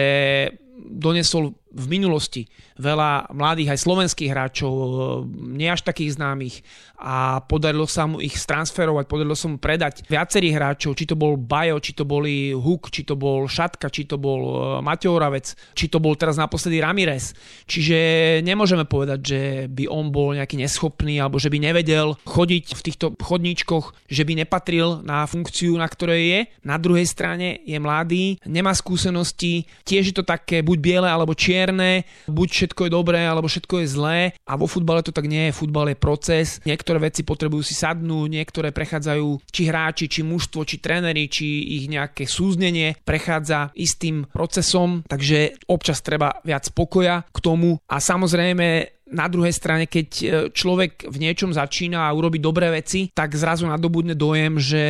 donesol 0.76 1.56
v 1.76 1.86
minulosti 1.92 2.48
veľa 2.80 3.36
mladých 3.36 3.76
aj 3.76 3.80
slovenských 3.84 4.32
hráčov, 4.32 4.72
e, 4.72 4.90
nie 5.60 5.68
až 5.68 5.84
takých 5.84 6.16
známych 6.16 6.64
a 6.96 7.44
podarilo 7.44 7.84
sa 7.88 8.08
mu 8.08 8.24
ich 8.24 8.40
stransferovať, 8.40 9.08
podarilo 9.08 9.36
sa 9.36 9.52
mu 9.52 9.60
predať 9.60 10.08
viacerých 10.08 10.56
hráčov, 10.56 10.96
či 10.96 11.04
to 11.04 11.20
bol 11.20 11.36
Bajo, 11.36 11.80
či 11.84 11.92
to 11.92 12.08
boli 12.08 12.56
Huk, 12.56 12.88
či 12.88 13.04
to 13.04 13.20
bol 13.20 13.48
Šatka, 13.52 13.92
či 13.92 14.08
to 14.08 14.16
bol 14.16 14.40
e, 14.40 14.56
Mateo 14.80 15.20
Oravec, 15.20 15.52
či 15.76 15.92
to 15.92 16.00
bol 16.00 16.16
teraz 16.16 16.40
naposledy 16.40 16.80
Ramirez. 16.80 17.36
Čiže 17.68 17.98
nemôžeme 18.44 18.88
povedať, 18.88 19.20
že 19.20 19.42
by 19.68 19.92
on 19.92 20.12
bol 20.16 20.32
nejaký 20.36 20.56
neschopný 20.56 21.20
alebo 21.20 21.40
že 21.40 21.52
by 21.52 21.60
nevedel 21.60 22.16
chodiť 22.24 22.66
v 22.72 22.82
týchto 22.82 23.06
chodníčkoch, 23.20 24.08
že 24.08 24.24
by 24.24 24.48
nepatril 24.48 25.04
na 25.04 25.28
funkciu, 25.28 25.76
na 25.76 25.88
ktorej 25.88 26.22
je. 26.24 26.40
Na 26.64 26.80
druhej 26.80 27.08
strane 27.08 27.60
je 27.68 27.76
mladý, 27.76 28.40
nemá 28.48 28.72
skúsenosti, 28.72 29.68
tiež 29.84 30.12
je 30.12 30.16
to 30.16 30.24
také 30.24 30.64
buď 30.64 30.78
biele 30.80 31.10
alebo 31.10 31.36
čierne, 31.36 31.65
buď 32.30 32.48
všetko 32.52 32.86
je 32.86 32.92
dobré 32.92 33.26
alebo 33.26 33.50
všetko 33.50 33.82
je 33.82 33.88
zlé. 33.88 34.20
A 34.46 34.54
vo 34.60 34.70
futbale 34.70 35.02
to 35.02 35.16
tak 35.16 35.26
nie 35.26 35.50
je, 35.50 35.58
futbal 35.58 35.90
je 35.90 35.98
proces, 35.98 36.62
niektoré 36.68 37.02
veci 37.02 37.26
potrebujú 37.26 37.66
si 37.66 37.74
sadnúť, 37.74 38.28
niektoré 38.30 38.70
prechádzajú 38.76 39.50
či 39.50 39.62
hráči, 39.66 40.06
či 40.06 40.22
mužstvo, 40.22 40.64
či 40.64 40.78
tréneri, 40.82 41.30
či 41.30 41.82
ich 41.82 41.86
nejaké 41.90 42.30
súznenie 42.30 42.98
prechádza 43.02 43.74
istým 43.74 44.28
procesom, 44.30 45.02
takže 45.06 45.58
občas 45.70 46.02
treba 46.06 46.42
viac 46.46 46.70
pokoja 46.74 47.26
k 47.30 47.38
tomu. 47.42 47.82
A 47.90 47.98
samozrejme 48.02 48.95
na 49.06 49.30
druhej 49.30 49.54
strane, 49.54 49.86
keď 49.86 50.08
e, 50.10 50.26
človek 50.50 51.06
v 51.06 51.18
niečom 51.22 51.54
začína 51.54 52.10
a 52.10 52.16
urobí 52.16 52.42
dobré 52.42 52.74
veci, 52.74 53.14
tak 53.14 53.38
zrazu 53.38 53.70
nadobudne 53.70 54.18
dojem, 54.18 54.58
že 54.58 54.84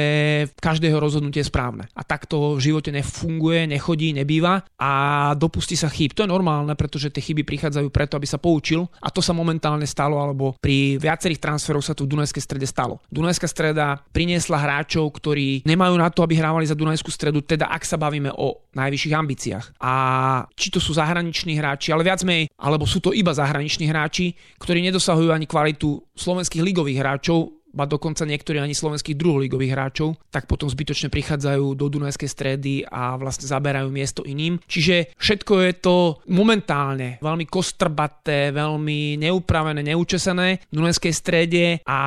každého 0.55 0.95
rozhodnutie 0.95 1.43
je 1.43 1.51
správne. 1.51 1.91
A 1.91 2.01
tak 2.07 2.24
to 2.24 2.55
v 2.55 2.72
živote 2.72 2.95
nefunguje, 2.95 3.67
nechodí, 3.67 4.15
nebýva 4.15 4.63
a 4.79 4.91
dopustí 5.36 5.75
sa 5.75 5.91
chýb. 5.91 6.15
To 6.15 6.24
je 6.24 6.31
normálne, 6.31 6.72
pretože 6.79 7.12
tie 7.12 7.19
chyby 7.19 7.43
prichádzajú 7.43 7.88
preto, 7.91 8.15
aby 8.15 8.27
sa 8.27 8.39
poučil 8.39 8.88
a 9.03 9.12
to 9.12 9.19
sa 9.19 9.36
momentálne 9.36 9.84
stalo, 9.84 10.15
alebo 10.24 10.55
pri 10.63 10.95
viacerých 10.95 11.43
transferoch 11.43 11.84
sa 11.84 11.91
tu 11.91 12.07
v 12.07 12.15
Dunajskej 12.15 12.43
strede 12.43 12.67
stalo. 12.67 13.03
Dunajská 13.12 13.51
streda 13.51 14.00
priniesla 14.15 14.55
hráčov, 14.55 15.12
ktorí 15.12 15.67
nemajú 15.67 15.95
na 16.00 16.07
to, 16.07 16.24
aby 16.24 16.39
hrávali 16.39 16.63
za 16.63 16.77
Dunajskú 16.77 17.12
stredu, 17.12 17.43
teda 17.43 17.67
ak 17.67 17.84
sa 17.84 18.00
bavíme 18.00 18.31
o 18.31 18.63
najvyšších 18.75 19.15
ambíciách. 19.15 19.65
A 19.79 19.93
či 20.55 20.72
to 20.72 20.79
sú 20.79 20.95
zahraniční 20.95 21.60
hráči, 21.60 21.91
ale 21.91 22.07
viac 22.07 22.24
menej, 22.24 22.48
alebo 22.55 22.88
sú 22.88 23.03
to 23.03 23.12
iba 23.12 23.36
zahraniční 23.36 23.91
hráči, 23.91 24.05
hráči, 24.06 24.38
ktorí 24.62 24.86
nedosahujú 24.86 25.34
ani 25.34 25.50
kvalitu 25.50 25.98
slovenských 26.14 26.62
ligových 26.62 27.02
hráčov, 27.02 27.64
ba 27.75 27.84
dokonca 27.84 28.24
niektorí 28.24 28.58
ani 28.63 28.72
slovenských 28.72 29.20
druholigových 29.20 29.75
hráčov, 29.75 30.15
tak 30.32 30.48
potom 30.48 30.72
zbytočne 30.72 31.12
prichádzajú 31.12 31.75
do 31.75 31.86
Dunajskej 31.91 32.29
stredy 32.32 32.74
a 32.88 33.20
vlastne 33.20 33.46
zaberajú 33.51 33.91
miesto 33.91 34.24
iným. 34.24 34.63
Čiže 34.63 35.20
všetko 35.20 35.53
je 35.67 35.74
to 35.75 35.96
momentálne 36.32 37.20
veľmi 37.20 37.46
kostrbaté, 37.51 38.55
veľmi 38.55 39.20
neupravené, 39.20 39.84
neučesané 39.84 40.63
v 40.72 40.74
Dunajskej 40.74 41.13
strede 41.13 41.65
a 41.84 42.00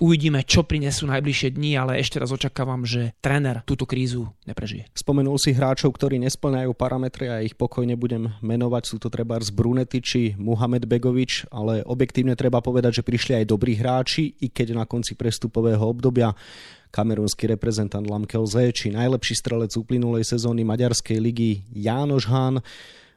uvidíme, 0.00 0.40
čo 0.48 0.64
prinesú 0.64 1.04
najbližšie 1.12 1.52
dni, 1.52 1.76
ale 1.76 2.00
ešte 2.00 2.16
raz 2.16 2.32
očakávam, 2.32 2.88
že 2.88 3.12
tréner 3.20 3.60
túto 3.68 3.84
krízu 3.84 4.32
neprežije. 4.48 4.88
Spomenul 4.96 5.36
si 5.36 5.52
hráčov, 5.52 5.92
ktorí 5.92 6.16
nesplňajú 6.24 6.72
parametre 6.72 7.28
a 7.28 7.44
ich 7.44 7.58
pokojne 7.58 7.98
budem 7.98 8.32
menovať. 8.40 8.82
Sú 8.88 8.96
to 8.96 9.12
treba 9.12 9.36
z 9.42 9.50
Brunety 9.50 9.98
či 9.98 10.20
Muhamed 10.38 10.86
Begovič, 10.86 11.50
ale 11.50 11.82
objektívne 11.82 12.38
treba 12.38 12.62
povedať, 12.62 13.02
že 13.02 13.06
prišli 13.06 13.42
aj 13.42 13.50
dobrí 13.50 13.74
hráči, 13.74 14.38
i 14.38 14.46
keď 14.46 14.78
na 14.78 14.84
konci 14.86 15.01
prestupového 15.18 15.82
obdobia. 15.82 16.38
Kamerúnsky 16.94 17.50
reprezentant 17.50 18.06
Lamkelze 18.06 18.70
či 18.70 18.94
najlepší 18.94 19.34
strelec 19.34 19.74
uplynulej 19.74 20.22
sezóny 20.22 20.62
Maďarskej 20.62 21.18
ligy 21.18 21.66
Jánoš 21.74 22.30
Hán 22.30 22.62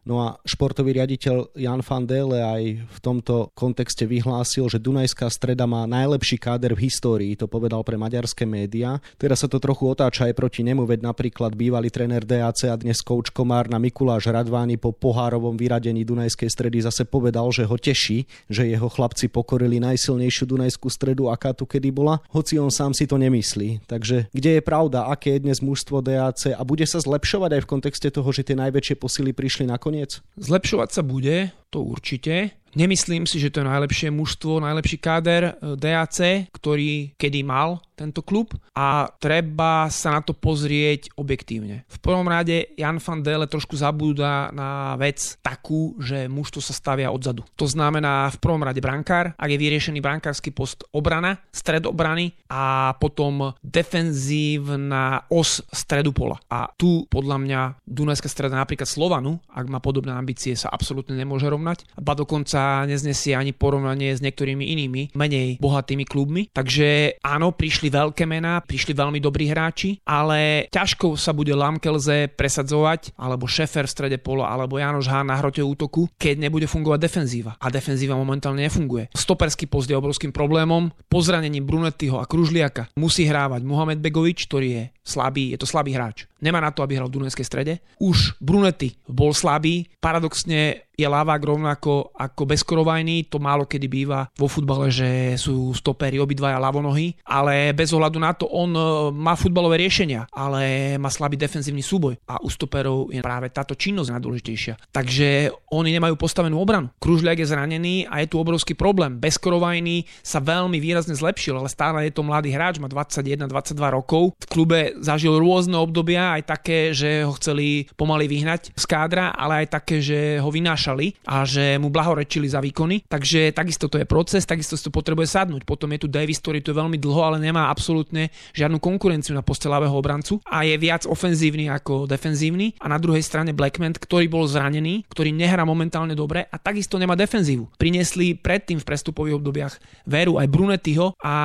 No 0.06 0.22
a 0.22 0.38
športový 0.46 1.02
riaditeľ 1.02 1.58
Jan 1.58 1.82
van 1.82 2.06
Dele 2.06 2.38
aj 2.38 2.64
v 2.78 2.98
tomto 3.02 3.50
kontexte 3.58 4.06
vyhlásil, 4.06 4.70
že 4.70 4.78
Dunajská 4.78 5.26
streda 5.34 5.66
má 5.66 5.90
najlepší 5.90 6.38
káder 6.38 6.78
v 6.78 6.86
histórii, 6.86 7.34
to 7.34 7.50
povedal 7.50 7.82
pre 7.82 7.98
maďarské 7.98 8.46
médiá. 8.46 9.02
Teraz 9.18 9.42
sa 9.42 9.50
to 9.50 9.58
trochu 9.58 9.90
otáča 9.90 10.30
aj 10.30 10.38
proti 10.38 10.62
nemu, 10.62 10.86
veď 10.86 11.10
napríklad 11.10 11.58
bývalý 11.58 11.90
tréner 11.90 12.22
DAC 12.22 12.70
a 12.70 12.78
dnes 12.78 13.02
kouč 13.02 13.34
Komár 13.34 13.66
na 13.66 13.82
Mikuláš 13.82 14.30
Radvány 14.30 14.78
po 14.78 14.94
pohárovom 14.94 15.58
vyradení 15.58 16.06
Dunajskej 16.06 16.54
stredy 16.54 16.86
zase 16.86 17.10
povedal, 17.10 17.50
že 17.50 17.66
ho 17.66 17.74
teší, 17.74 18.30
že 18.46 18.70
jeho 18.70 18.86
chlapci 18.86 19.26
pokorili 19.26 19.82
najsilnejšiu 19.82 20.46
Dunajskú 20.46 20.86
stredu, 20.86 21.34
aká 21.34 21.58
tu 21.58 21.66
kedy 21.66 21.90
bola, 21.90 22.22
hoci 22.30 22.62
on 22.62 22.70
sám 22.70 22.94
si 22.94 23.10
to 23.10 23.18
nemyslí. 23.18 23.90
Takže 23.90 24.30
kde 24.30 24.52
je 24.54 24.62
pravda, 24.62 25.10
aké 25.10 25.42
je 25.42 25.50
dnes 25.50 25.58
mužstvo 25.66 26.06
DAC 26.06 26.54
a 26.54 26.62
bude 26.62 26.86
sa 26.86 27.02
zlepšovať 27.02 27.58
aj 27.58 27.62
v 27.66 27.72
kontexte 27.74 28.14
toho, 28.14 28.30
že 28.30 28.46
tie 28.46 28.54
najväčšie 28.54 29.02
posily 29.02 29.34
prišli 29.34 29.66
nakoniec? 29.66 29.95
Nakoniec? 29.96 30.20
Zlepšovať 30.36 30.90
sa 30.92 31.02
bude, 31.02 31.56
to 31.72 31.80
určite. 31.80 32.52
Nemyslím 32.76 33.24
si, 33.24 33.40
že 33.40 33.48
to 33.48 33.64
je 33.64 33.72
najlepšie 33.72 34.12
mužstvo, 34.12 34.60
najlepší 34.60 35.00
káder 35.00 35.44
eh, 35.48 35.80
DAC, 35.80 36.52
ktorý 36.52 37.16
kedy 37.16 37.40
mal 37.48 37.80
tento 37.96 38.20
klub 38.20 38.52
a 38.76 39.08
treba 39.24 39.88
sa 39.88 40.20
na 40.20 40.22
to 40.22 40.36
pozrieť 40.36 41.16
objektívne. 41.16 41.88
V 41.88 41.98
prvom 42.04 42.28
rade 42.28 42.76
Jan 42.76 43.00
van 43.00 43.24
Dele 43.24 43.48
trošku 43.48 43.80
zabúda 43.80 44.52
na 44.52 45.00
vec 45.00 45.40
takú, 45.40 45.96
že 46.04 46.28
mužstvo 46.28 46.60
sa 46.60 46.76
stavia 46.76 47.10
odzadu. 47.10 47.48
To 47.56 47.64
znamená 47.64 48.28
v 48.36 48.42
prvom 48.44 48.60
rade 48.60 48.84
brankár, 48.84 49.32
ak 49.40 49.48
je 49.48 49.56
vyriešený 49.56 50.04
brankársky 50.04 50.52
post 50.52 50.84
obrana, 50.92 51.40
stred 51.56 51.88
obrany 51.88 52.36
a 52.52 52.92
potom 53.00 53.56
defenzívna 53.64 55.24
os 55.32 55.64
stredu 55.72 56.12
pola. 56.12 56.36
A 56.52 56.68
tu 56.76 57.08
podľa 57.08 57.40
mňa 57.40 57.60
Dunajská 57.88 58.28
streda 58.28 58.60
napríklad 58.60 58.92
Slovanu, 58.92 59.40
ak 59.48 59.72
má 59.72 59.80
podobné 59.80 60.12
ambície, 60.12 60.52
sa 60.60 60.68
absolútne 60.68 61.16
nemôže 61.16 61.48
rovnať. 61.48 61.88
Ba 61.96 62.12
dokonca 62.12 62.65
neznesie 62.90 63.38
ani 63.38 63.54
porovnanie 63.54 64.16
s 64.16 64.24
niektorými 64.24 64.66
inými 64.76 65.02
menej 65.14 65.62
bohatými 65.62 66.06
klubmi. 66.08 66.50
Takže 66.52 67.20
áno, 67.22 67.54
prišli 67.54 67.92
veľké 67.94 68.26
mená, 68.26 68.64
prišli 68.66 68.98
veľmi 68.98 69.20
dobrí 69.22 69.50
hráči, 69.50 70.02
ale 70.08 70.68
ťažko 70.74 71.16
sa 71.16 71.32
bude 71.32 71.54
Lamkelze 71.54 72.32
presadzovať, 72.34 73.16
alebo 73.16 73.46
Šefer 73.46 73.86
v 73.86 73.94
strede 73.94 74.18
pola, 74.18 74.52
alebo 74.52 74.82
Janoš 74.82 75.08
Hán 75.08 75.30
na 75.30 75.38
hrote 75.40 75.62
útoku, 75.62 76.10
keď 76.18 76.48
nebude 76.48 76.68
fungovať 76.70 77.00
defenzíva. 77.00 77.52
A 77.60 77.68
defenzíva 77.72 78.18
momentálne 78.18 78.66
nefunguje. 78.66 79.14
Stoperský 79.16 79.70
post 79.70 79.88
je 79.90 79.98
obrovským 79.98 80.34
problémom. 80.36 80.92
Po 81.08 81.20
zranení 81.22 81.62
Brunettyho 81.62 82.20
a 82.20 82.30
Kružliaka 82.30 82.90
musí 82.98 83.26
hrávať 83.26 83.62
Mohamed 83.64 84.00
Begovič, 84.02 84.50
ktorý 84.50 84.68
je 84.72 84.84
slabý, 85.06 85.54
je 85.54 85.58
to 85.62 85.70
slabý 85.70 85.94
hráč. 85.94 86.26
Nemá 86.46 86.62
na 86.62 86.70
to, 86.70 86.86
aby 86.86 87.02
hral 87.02 87.10
v 87.10 87.18
Dunajskej 87.18 87.50
strede. 87.50 87.82
Už 87.98 88.38
Brunetti 88.38 88.94
bol 89.10 89.34
slabý, 89.34 89.90
paradoxne 89.98 90.86
je 90.96 91.08
Lavák 91.08 91.44
rovnako 91.44 92.16
ako 92.16 92.42
Beskorovajný, 92.48 93.28
to 93.28 93.38
málo 93.38 93.68
kedy 93.68 93.88
býva 93.92 94.32
vo 94.40 94.48
futbale, 94.48 94.88
že 94.88 95.36
sú 95.36 95.76
stopery 95.76 96.18
obidvaja 96.18 96.56
ľavonohy, 96.56 97.28
ale 97.28 97.76
bez 97.76 97.92
ohľadu 97.92 98.18
na 98.18 98.32
to 98.32 98.48
on 98.48 98.72
e, 98.72 98.82
má 99.12 99.36
futbalové 99.36 99.84
riešenia, 99.84 100.32
ale 100.32 100.96
má 100.96 101.12
slabý 101.12 101.36
defenzívny 101.36 101.84
súboj 101.84 102.16
a 102.32 102.40
u 102.40 102.48
stoperov 102.48 103.12
je 103.12 103.20
práve 103.20 103.52
táto 103.52 103.76
činnosť 103.76 104.16
najdôležitejšia. 104.16 104.74
Takže 104.96 105.52
oni 105.76 105.92
nemajú 106.00 106.16
postavenú 106.16 106.64
obranu. 106.64 106.88
Kružľak 107.04 107.44
je 107.44 107.52
zranený 107.52 107.96
a 108.08 108.24
je 108.24 108.32
tu 108.32 108.40
obrovský 108.40 108.74
problém. 108.74 109.20
Beskorovajný 109.20 110.08
sa 110.24 110.40
veľmi 110.40 110.80
výrazne 110.80 111.14
zlepšil, 111.14 111.60
ale 111.60 111.68
stále 111.68 112.08
je 112.08 112.16
to 112.16 112.24
mladý 112.24 112.56
hráč, 112.56 112.80
má 112.80 112.88
21-22 112.88 113.52
rokov. 113.92 114.32
V 114.40 114.46
klube 114.48 114.96
zažil 115.04 115.36
rôzne 115.36 115.76
obdobia, 115.76 116.35
aj 116.36 116.44
také, 116.46 116.80
že 116.92 117.24
ho 117.24 117.34
chceli 117.40 117.88
pomaly 117.96 118.28
vyhnať 118.28 118.76
z 118.76 118.86
kádra, 118.86 119.32
ale 119.32 119.66
aj 119.66 119.82
také, 119.82 120.04
že 120.04 120.38
ho 120.44 120.50
vynášali 120.52 121.24
a 121.26 121.48
že 121.48 121.80
mu 121.80 121.88
blahorečili 121.90 122.48
za 122.52 122.60
výkony. 122.60 123.08
Takže 123.08 123.56
takisto 123.56 123.88
to 123.88 124.00
je 124.00 124.08
proces, 124.08 124.44
takisto 124.44 124.76
si 124.76 124.84
to 124.84 124.92
potrebuje 124.92 125.32
sadnúť. 125.32 125.64
Potom 125.64 125.92
je 125.96 126.04
tu 126.04 126.08
Davis, 126.12 126.40
ktorý 126.44 126.60
tu 126.60 126.72
je 126.72 126.80
veľmi 126.80 127.00
dlho, 127.00 127.22
ale 127.24 127.38
nemá 127.40 127.72
absolútne 127.72 128.30
žiadnu 128.54 128.78
konkurenciu 128.80 129.34
na 129.34 129.42
poste 129.42 129.72
ľavého 129.72 129.96
obrancu 129.96 130.44
a 130.46 130.68
je 130.68 130.76
viac 130.76 131.08
ofenzívny 131.08 131.72
ako 131.72 132.06
defenzívny. 132.06 132.76
A 132.84 132.92
na 132.92 133.00
druhej 133.00 133.24
strane 133.24 133.56
Blackman, 133.56 133.96
ktorý 133.96 134.28
bol 134.28 134.46
zranený, 134.46 135.08
ktorý 135.08 135.32
nehrá 135.32 135.64
momentálne 135.64 136.14
dobre 136.14 136.46
a 136.46 136.56
takisto 136.60 137.00
nemá 137.00 137.16
defenzívu. 137.16 137.72
Priniesli 137.80 138.36
predtým 138.36 138.82
v 138.82 138.88
prestupových 138.88 139.38
obdobiach 139.40 139.74
Veru 140.06 140.38
aj 140.38 140.48
Brunettyho 140.52 141.16
a 141.22 141.36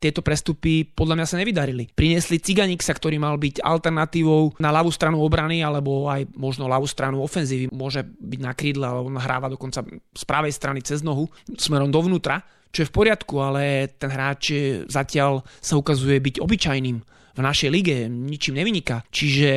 tieto 0.00 0.20
prestupy 0.20 0.84
podľa 0.84 1.22
mňa 1.22 1.26
sa 1.26 1.36
nevydarili. 1.40 1.90
Priniesli 1.92 2.40
Ciganiksa, 2.42 2.92
ktorý 2.96 3.20
mal 3.20 3.36
byť 3.36 3.62
alternatívou 4.06 4.54
na 4.62 4.70
ľavú 4.70 4.94
stranu 4.94 5.18
obrany 5.18 5.66
alebo 5.66 6.06
aj 6.06 6.30
možno 6.38 6.70
ľavú 6.70 6.86
stranu 6.86 7.20
ofenzívy. 7.26 7.74
Môže 7.74 8.06
byť 8.06 8.40
na 8.40 8.54
krídle, 8.54 8.86
alebo 8.86 9.10
hráva 9.18 9.50
dokonca 9.50 9.82
z 10.14 10.24
pravej 10.24 10.54
strany 10.54 10.80
cez 10.80 11.02
nohu 11.02 11.26
smerom 11.58 11.90
dovnútra, 11.90 12.40
čo 12.70 12.86
je 12.86 12.88
v 12.88 12.94
poriadku, 12.94 13.34
ale 13.42 13.90
ten 13.98 14.08
hráč 14.08 14.54
zatiaľ 14.86 15.42
sa 15.58 15.74
ukazuje 15.74 16.22
byť 16.22 16.38
obyčajným 16.38 17.15
v 17.36 17.44
našej 17.44 17.68
lige, 17.68 18.08
ničím 18.08 18.56
nevyniká. 18.56 19.04
Čiže 19.12 19.50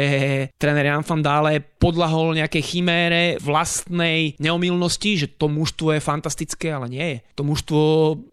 tréner 0.60 0.92
Jan 0.92 1.08
van 1.08 1.24
Dále 1.24 1.64
podlahol 1.80 2.36
nejakej 2.36 2.64
chimére 2.64 3.22
vlastnej 3.40 4.36
neomilnosti, 4.38 5.26
že 5.26 5.28
to 5.32 5.48
mužstvo 5.48 5.96
je 5.96 6.04
fantastické, 6.04 6.76
ale 6.76 6.92
nie 6.92 7.08
je. 7.16 7.18
To 7.40 7.48
mužstvo 7.48 7.80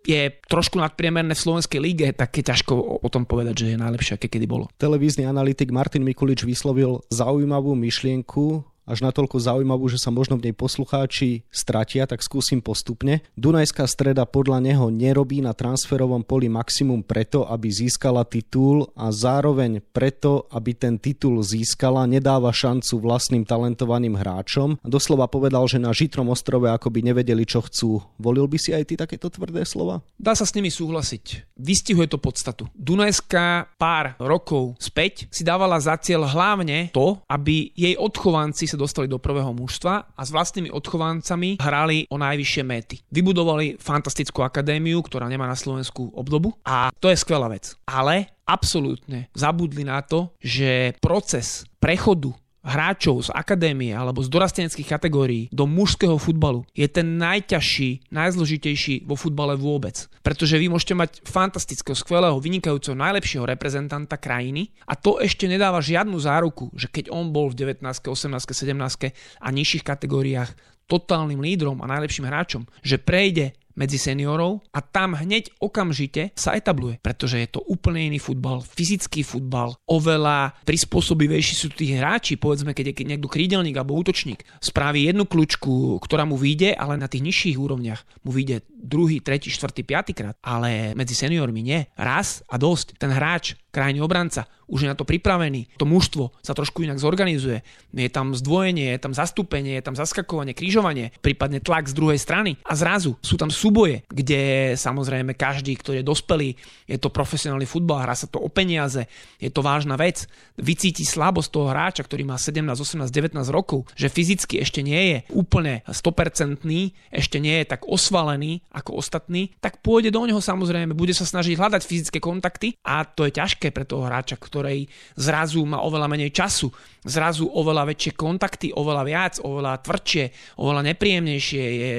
je 0.03 0.35
trošku 0.51 0.83
nadpriemerné 0.83 1.39
v 1.39 1.45
slovenskej 1.47 1.81
lige, 1.81 2.07
tak 2.11 2.35
je 2.35 2.45
ťažko 2.45 3.01
o 3.01 3.09
tom 3.09 3.23
povedať, 3.23 3.55
že 3.63 3.67
je 3.75 3.83
najlepšie, 3.83 4.19
aké 4.19 4.27
kedy 4.27 4.51
bolo. 4.51 4.67
Televízny 4.77 5.25
analytik 5.25 5.71
Martin 5.71 6.03
Mikulič 6.03 6.43
vyslovil 6.43 7.07
zaujímavú 7.15 7.79
myšlienku, 7.79 8.67
až 8.87 9.03
natoľko 9.03 9.43
zaujímavú, 9.43 9.91
že 9.91 9.99
sa 9.99 10.15
možno 10.15 10.39
v 10.39 10.49
nej 10.49 10.55
poslucháči 10.55 11.43
stratia, 11.51 12.07
tak 12.07 12.23
skúsim 12.23 12.63
postupne. 12.63 13.27
Dunajská 13.35 13.83
streda 13.91 14.23
podľa 14.25 14.63
neho 14.63 14.87
nerobí 14.89 15.43
na 15.43 15.53
transferovom 15.53 16.23
poli 16.23 16.47
maximum 16.47 17.03
preto, 17.03 17.43
aby 17.51 17.67
získala 17.67 18.23
titul 18.23 18.95
a 18.95 19.11
zároveň 19.11 19.83
preto, 19.91 20.47
aby 20.55 20.73
ten 20.73 21.03
titul 21.03 21.43
získala, 21.43 22.07
nedáva 22.07 22.55
šancu 22.55 23.03
vlastným 23.03 23.43
talentovaným 23.43 24.15
hráčom. 24.15 24.79
Doslova 24.87 25.27
povedal, 25.27 25.67
že 25.67 25.83
na 25.83 25.91
Žitrom 25.91 26.31
ostrove 26.31 26.71
akoby 26.71 27.03
nevedeli, 27.11 27.43
čo 27.43 27.67
chcú. 27.67 27.99
Volil 28.23 28.47
by 28.47 28.59
si 28.63 28.71
aj 28.71 28.87
ty 28.87 28.95
takéto 28.95 29.27
tvrdé 29.27 29.67
slova? 29.67 30.07
Dá 30.15 30.39
sa 30.39 30.47
s 30.47 30.55
nimi 30.55 30.71
súhlasiť. 30.71 31.59
Vystihuje 31.59 32.07
to 32.07 32.23
podstatu. 32.23 32.71
Dunajská 32.79 33.75
pár 33.75 34.15
rokov 34.23 34.79
späť 34.79 35.27
si 35.35 35.43
dávala 35.43 35.83
za 35.83 35.99
cieľ 35.99 36.31
hlavne 36.31 36.95
to, 36.95 37.19
aby 37.27 37.75
jej 37.75 37.99
odchovanci 37.99 38.69
sa 38.69 38.76
sa 38.77 38.85
dostali 38.85 39.09
do 39.09 39.17
prvého 39.17 39.57
mužstva 39.57 40.13
a 40.13 40.23
s 40.23 40.29
vlastnými 40.29 40.69
odchovancami 40.69 41.57
hrali 41.57 42.05
o 42.13 42.21
najvyššie 42.21 42.63
méty. 42.63 43.01
Vybudovali 43.09 43.81
fantastickú 43.81 44.45
akadémiu, 44.45 45.01
ktorá 45.01 45.25
nemá 45.33 45.49
na 45.49 45.57
Slovensku 45.57 46.13
obdobu 46.13 46.53
a 46.69 46.93
to 47.01 47.09
je 47.09 47.17
skvelá 47.17 47.49
vec. 47.49 47.73
Ale 47.89 48.37
absolútne 48.45 49.33
zabudli 49.33 49.89
na 49.89 50.05
to, 50.05 50.37
že 50.39 50.93
proces 51.01 51.65
prechodu 51.81 52.37
hráčov 52.67 53.31
z 53.31 53.31
akadémie 53.31 53.95
alebo 53.95 54.21
z 54.21 54.29
dorasteneckých 54.29 54.99
kategórií 54.99 55.47
do 55.55 55.71
mužského 55.71 56.19
futbalu 56.19 56.67
je 56.75 56.91
ten 56.91 57.15
najťažší, 57.17 58.11
najzložitejší 58.11 59.07
vo 59.07 59.15
futbale 59.15 59.55
vôbec. 59.55 60.11
Pretože 60.27 60.59
vy 60.59 60.67
môžete 60.67 60.99
mať 60.99 61.11
fantastického, 61.23 61.95
skvelého, 61.95 62.43
vynikajúceho, 62.43 62.99
najlepšieho 62.99 63.47
reprezentanta 63.47 64.19
krajiny 64.19 64.75
a 64.91 64.99
to 64.99 65.23
ešte 65.23 65.47
nedáva 65.47 65.79
žiadnu 65.79 66.19
záruku, 66.19 66.75
že 66.75 66.91
keď 66.91 67.15
on 67.15 67.31
bol 67.31 67.55
v 67.55 67.71
19., 67.71 67.87
18., 67.87 68.35
17. 68.35 69.15
a 69.39 69.49
nižších 69.55 69.87
kategóriách 69.87 70.51
totálnym 70.91 71.43
lídrom 71.43 71.83
a 71.83 71.91
najlepším 71.91 72.27
hráčom, 72.27 72.63
že 72.83 72.99
prejde 72.99 73.55
medzi 73.77 74.01
seniorov 74.01 74.65
a 74.73 74.81
tam 74.81 75.15
hneď 75.15 75.53
okamžite 75.61 76.33
sa 76.35 76.57
etabluje, 76.57 76.99
pretože 77.05 77.39
je 77.39 77.49
to 77.49 77.61
úplne 77.69 78.09
iný 78.09 78.19
futbal, 78.19 78.65
fyzický 78.65 79.23
futbal, 79.23 79.77
oveľa 79.87 80.57
prispôsobivejší 80.65 81.55
sú 81.55 81.69
tí 81.71 81.95
hráči, 81.95 82.41
povedzme, 82.41 82.73
keď 82.73 82.97
je 82.97 83.05
niekto 83.05 83.29
krídelník 83.29 83.77
alebo 83.77 83.97
útočník, 84.01 84.43
spraví 84.59 85.07
jednu 85.07 85.29
kľúčku, 85.29 86.01
ktorá 86.01 86.25
mu 86.25 86.41
vyjde, 86.41 86.73
ale 86.73 86.97
na 86.97 87.07
tých 87.07 87.23
nižších 87.23 87.57
úrovniach 87.61 88.01
mu 88.25 88.33
vyjde 88.33 88.65
druhý, 88.73 89.21
tretí, 89.21 89.53
štvrtý, 89.53 89.85
piatýkrát, 89.85 90.41
ale 90.41 90.97
medzi 90.97 91.13
seniormi 91.13 91.61
nie. 91.61 91.85
Raz 91.99 92.47
a 92.47 92.57
dosť. 92.57 92.97
Ten 92.97 93.11
hráč, 93.11 93.59
krajný 93.77 94.01
obranca, 94.01 94.49
už 94.73 94.83
je 94.83 94.91
na 94.91 94.97
to 94.97 95.05
pripravený. 95.05 95.77
To 95.77 95.85
mužstvo 95.85 96.33
sa 96.41 96.57
trošku 96.57 96.81
inak 96.83 96.97
zorganizuje. 96.97 97.61
Je 97.93 98.09
tam 98.09 98.33
zdvojenie, 98.33 98.97
je 98.97 99.01
tam 99.05 99.13
zastúpenie, 99.13 99.77
je 99.79 99.85
tam 99.85 99.95
zaskakovanie, 99.95 100.57
krížovanie, 100.57 101.13
prípadne 101.21 101.61
tlak 101.61 101.87
z 101.87 101.95
druhej 101.95 102.17
strany. 102.17 102.59
A 102.65 102.73
zrazu 102.75 103.15
sú 103.21 103.37
tam 103.39 103.53
súboje, 103.53 104.03
kde 104.11 104.73
samozrejme 104.75 105.39
každý, 105.39 105.77
kto 105.77 105.93
je 105.95 106.03
dospelý, 106.03 106.57
je 106.89 106.99
to 106.99 107.13
profesionálny 107.13 107.69
futbal, 107.69 108.03
hrá 108.03 108.17
sa 108.17 108.27
to 108.27 108.41
o 108.41 108.49
peniaze, 108.51 109.07
je 109.39 109.53
to 109.53 109.61
vážna 109.63 109.95
vec. 109.95 110.27
Vycíti 110.59 111.07
slabosť 111.07 111.51
toho 111.53 111.71
hráča, 111.71 112.03
ktorý 112.03 112.27
má 112.27 112.41
17, 112.41 112.65
18, 112.67 113.07
19 113.13 113.39
rokov, 113.53 113.87
že 113.95 114.11
fyzicky 114.11 114.59
ešte 114.59 114.81
nie 114.83 115.15
je 115.15 115.19
úplne 115.37 115.87
100%, 115.87 116.65
ešte 117.13 117.37
nie 117.39 117.63
je 117.63 117.67
tak 117.69 117.87
osvalený 117.87 118.67
ako 118.75 118.99
ostatní, 118.99 119.55
tak 119.63 119.85
pôjde 119.85 120.11
do 120.11 120.25
neho 120.27 120.43
samozrejme, 120.43 120.97
bude 120.97 121.15
sa 121.15 121.23
snažiť 121.23 121.55
hľadať 121.55 121.83
fyzické 121.87 122.19
kontakty 122.19 122.75
a 122.83 123.07
to 123.07 123.29
je 123.29 123.37
ťažké 123.37 123.66
pre 123.71 123.87
toho 123.87 124.05
hráča, 124.05 124.37
ktorej 124.37 124.87
zrazu 125.15 125.63
má 125.65 125.81
oveľa 125.83 126.11
menej 126.11 126.35
času, 126.35 126.69
zrazu 127.07 127.47
oveľa 127.47 127.87
väčšie 127.95 128.13
kontakty, 128.19 128.75
oveľa 128.75 129.03
viac, 129.07 129.35
oveľa 129.39 129.79
tvrdšie, 129.81 130.25
oveľa 130.59 130.83
nepríjemnejšie, 130.93 131.63
je 131.63 131.93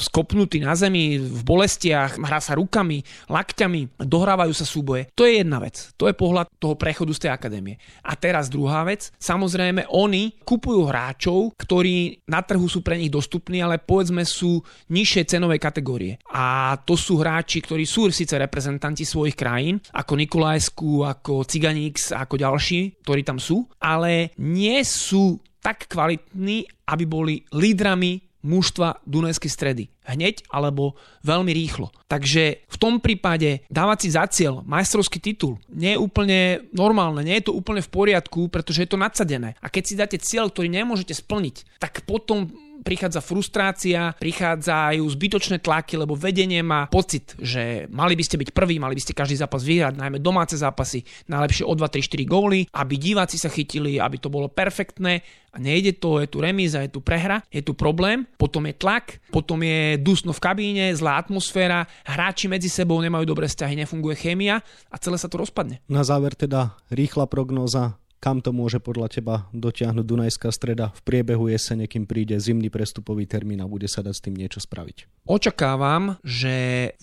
skopnutý 0.00 0.58
na 0.64 0.72
zemi 0.74 1.20
v 1.20 1.40
bolestiach, 1.44 2.18
hrá 2.18 2.40
sa 2.40 2.56
rukami, 2.56 3.04
lakťami, 3.28 4.00
dohrávajú 4.00 4.52
sa 4.56 4.66
súboje. 4.66 5.12
To 5.14 5.28
je 5.28 5.44
jedna 5.44 5.60
vec. 5.60 5.92
To 6.00 6.08
je 6.08 6.16
pohľad 6.16 6.48
toho 6.56 6.74
prechodu 6.74 7.12
z 7.12 7.28
tej 7.28 7.30
akadémie. 7.30 7.76
A 8.02 8.16
teraz 8.16 8.48
druhá 8.48 8.82
vec. 8.82 9.12
Samozrejme, 9.20 9.86
oni 9.92 10.34
kupujú 10.42 10.88
hráčov, 10.88 11.54
ktorí 11.60 12.24
na 12.26 12.40
trhu 12.40 12.66
sú 12.66 12.80
pre 12.80 12.98
nich 12.98 13.12
dostupní, 13.12 13.60
ale 13.60 13.78
povedzme 13.78 14.24
sú 14.24 14.64
nižšie 14.90 15.28
cenovej 15.28 15.60
kategórie. 15.60 16.18
A 16.32 16.74
to 16.82 16.96
sú 16.98 17.20
hráči, 17.20 17.60
ktorí 17.60 17.84
sú 17.84 18.08
síce 18.10 18.34
reprezentanti 18.34 19.06
svojich 19.06 19.38
krajín, 19.38 19.78
ako 19.94 20.12
Nikolajsku, 20.18 21.06
ako 21.14 21.46
Ciganík, 21.46 21.96
ako 22.10 22.34
ďalší, 22.34 23.00
ktorí 23.06 23.22
tam 23.22 23.38
sú, 23.38 23.70
ale 23.78 24.34
nie 24.36 24.82
sú 24.82 25.38
tak 25.64 25.88
kvalitní, 25.88 26.68
aby 26.90 27.04
boli 27.08 27.40
lídrami 27.54 28.20
mužstva 28.44 29.00
Dunajskej 29.08 29.48
stredy. 29.50 29.84
Hneď 30.04 30.44
alebo 30.52 31.00
veľmi 31.24 31.48
rýchlo. 31.56 31.88
Takže 32.12 32.68
v 32.68 32.76
tom 32.76 33.00
prípade 33.00 33.64
dávať 33.72 33.98
si 34.04 34.08
za 34.12 34.28
cieľ 34.28 34.60
majstrovský 34.68 35.16
titul 35.16 35.56
nie 35.72 35.96
je 35.96 36.02
úplne 36.02 36.68
normálne, 36.76 37.24
nie 37.24 37.40
je 37.40 37.48
to 37.48 37.56
úplne 37.56 37.80
v 37.80 37.88
poriadku, 37.88 38.52
pretože 38.52 38.84
je 38.84 38.90
to 38.92 39.00
nadsadené. 39.00 39.56
A 39.64 39.72
keď 39.72 39.82
si 39.82 39.96
dáte 39.96 40.20
cieľ, 40.20 40.52
ktorý 40.52 40.68
nemôžete 40.68 41.16
splniť, 41.16 41.80
tak 41.80 42.04
potom 42.04 42.52
prichádza 42.82 43.20
frustrácia, 43.22 44.16
prichádzajú 44.18 45.04
zbytočné 45.04 45.62
tlaky, 45.62 46.00
lebo 46.00 46.18
vedenie 46.18 46.64
má 46.64 46.90
pocit, 46.90 47.36
že 47.38 47.86
mali 47.92 48.18
by 48.18 48.24
ste 48.24 48.40
byť 48.40 48.50
prví, 48.50 48.80
mali 48.82 48.98
by 48.98 49.02
ste 49.02 49.14
každý 49.14 49.38
zápas 49.38 49.62
vyhrať, 49.62 50.00
najmä 50.00 50.18
domáce 50.18 50.58
zápasy, 50.58 51.06
najlepšie 51.30 51.68
o 51.68 51.74
2, 51.76 51.84
3, 51.86 52.00
4 52.02 52.24
góly, 52.26 52.66
aby 52.74 52.94
diváci 52.98 53.38
sa 53.38 53.52
chytili, 53.52 54.02
aby 54.02 54.16
to 54.18 54.32
bolo 54.32 54.50
perfektné. 54.50 55.22
A 55.54 55.62
nejde 55.62 55.94
to, 56.02 56.18
je 56.18 56.26
tu 56.26 56.42
remíza, 56.42 56.82
je 56.82 56.90
tu 56.90 56.98
prehra, 56.98 57.38
je 57.46 57.62
tu 57.62 57.78
problém, 57.78 58.26
potom 58.34 58.66
je 58.66 58.74
tlak, 58.74 59.22
potom 59.30 59.62
je 59.62 59.94
dusno 60.02 60.34
v 60.34 60.42
kabíne, 60.42 60.90
zlá 60.98 61.14
atmosféra, 61.22 61.86
hráči 62.02 62.50
medzi 62.50 62.66
sebou 62.66 62.98
nemajú 62.98 63.22
dobré 63.22 63.46
vzťahy, 63.46 63.78
nefunguje 63.78 64.18
chémia 64.18 64.66
a 64.90 64.96
celé 64.98 65.14
sa 65.14 65.30
to 65.30 65.38
rozpadne. 65.38 65.78
Na 65.86 66.02
záver 66.02 66.34
teda 66.34 66.74
rýchla 66.90 67.30
prognóza 67.30 68.02
kam 68.24 68.40
to 68.40 68.56
môže 68.56 68.80
podľa 68.80 69.20
teba 69.20 69.34
dotiahnuť 69.52 70.00
Dunajská 70.08 70.48
streda 70.48 70.96
v 70.96 71.00
priebehu 71.04 71.52
jesene, 71.52 71.84
kým 71.84 72.08
príde 72.08 72.40
zimný 72.40 72.72
prestupový 72.72 73.28
termín 73.28 73.60
a 73.60 73.68
bude 73.68 73.84
sa 73.84 74.00
dať 74.00 74.14
s 74.16 74.24
tým 74.24 74.40
niečo 74.40 74.64
spraviť? 74.64 75.28
Očakávam, 75.28 76.16
že 76.24 76.52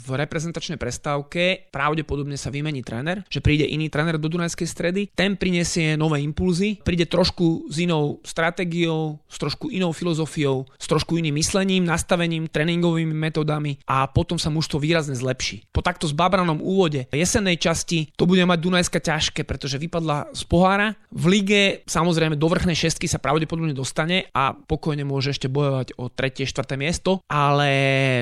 v 0.01 0.09
reprezentačnej 0.17 0.81
prestávke 0.81 1.69
pravdepodobne 1.69 2.41
sa 2.41 2.49
vymení 2.49 2.81
tréner, 2.81 3.21
že 3.29 3.37
príde 3.37 3.69
iný 3.69 3.93
tréner 3.93 4.17
do 4.17 4.33
Dunajskej 4.33 4.65
stredy, 4.65 5.01
ten 5.13 5.37
prinesie 5.37 5.93
nové 5.93 6.25
impulzy, 6.25 6.81
príde 6.81 7.05
trošku 7.05 7.69
s 7.69 7.77
inou 7.77 8.17
stratégiou, 8.25 9.21
s 9.29 9.37
trošku 9.37 9.69
inou 9.69 9.93
filozofiou, 9.93 10.65
s 10.81 10.85
trošku 10.89 11.21
iným 11.21 11.37
myslením, 11.37 11.85
nastavením, 11.85 12.49
tréningovými 12.49 13.13
metodami 13.13 13.77
a 13.85 14.09
potom 14.09 14.41
sa 14.41 14.49
mužstvo 14.49 14.81
výrazne 14.81 15.13
zlepší. 15.13 15.69
Po 15.69 15.85
takto 15.85 16.09
zbabranom 16.09 16.65
úvode 16.65 17.05
jesennej 17.13 17.61
časti 17.61 18.09
to 18.17 18.25
bude 18.25 18.41
mať 18.41 18.57
Dunajska 18.57 18.97
ťažké, 18.97 19.45
pretože 19.45 19.77
vypadla 19.77 20.33
z 20.33 20.45
pohára, 20.49 20.97
v 21.11 21.23
lige 21.27 21.61
samozrejme 21.83 22.39
do 22.39 22.47
vrchnej 22.47 22.75
šestky 22.75 23.05
sa 23.05 23.19
pravdepodobne 23.19 23.75
dostane 23.75 24.31
a 24.31 24.55
pokojne 24.55 25.03
môže 25.03 25.35
ešte 25.35 25.51
bojovať 25.51 25.99
o 25.99 26.07
tretie, 26.07 26.47
štvrté 26.47 26.79
miesto, 26.79 27.19
ale 27.27 27.69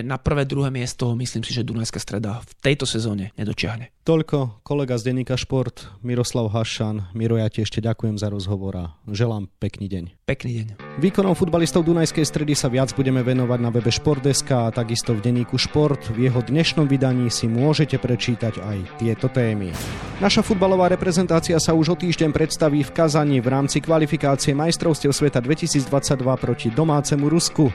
na 0.01 0.17
prvé, 0.17 0.49
druhé 0.49 0.73
miesto 0.73 1.13
myslím 1.13 1.45
si, 1.45 1.53
že 1.53 1.65
Dunajská 1.65 2.01
streda 2.01 2.41
v 2.41 2.51
tejto 2.65 2.89
sezóne 2.89 3.29
nedočiahne. 3.37 3.93
Toľko 4.09 4.65
kolega 4.65 4.97
z 4.97 5.13
Denníka 5.13 5.37
Šport, 5.37 5.85
Miroslav 6.01 6.49
Hašan. 6.49 7.13
Miro, 7.13 7.37
ja 7.37 7.45
ti 7.45 7.61
ešte 7.61 7.77
ďakujem 7.77 8.17
za 8.17 8.33
rozhovor 8.33 8.73
a 8.73 8.85
želám 9.05 9.53
pekný 9.61 9.85
deň. 9.85 10.25
Pekný 10.25 10.51
deň. 10.57 10.67
Výkonom 10.97 11.37
futbalistov 11.37 11.85
Dunajskej 11.85 12.25
stredy 12.25 12.57
sa 12.57 12.73
viac 12.73 12.89
budeme 12.97 13.21
venovať 13.21 13.59
na 13.61 13.69
webe 13.69 13.93
Športdeska 13.93 14.65
a 14.65 14.73
takisto 14.73 15.13
v 15.13 15.21
Denníku 15.21 15.61
Šport. 15.61 16.09
V 16.09 16.25
jeho 16.25 16.41
dnešnom 16.41 16.89
vydaní 16.89 17.29
si 17.29 17.45
môžete 17.45 18.01
prečítať 18.01 18.57
aj 18.57 18.97
tieto 18.97 19.29
témy. 19.29 19.69
Naša 20.17 20.41
futbalová 20.41 20.89
reprezentácia 20.89 21.61
sa 21.61 21.77
už 21.77 21.93
o 21.93 21.95
týždeň 22.01 22.33
predstaví 22.33 22.81
v 22.81 22.89
Kazani 22.89 23.37
v 23.37 23.47
rámci 23.53 23.77
kvalifikácie 23.77 24.57
majstrovstiev 24.57 25.13
sveta 25.13 25.37
2022 25.37 25.85
proti 26.17 26.73
domácemu 26.73 27.29
Rusku. 27.29 27.69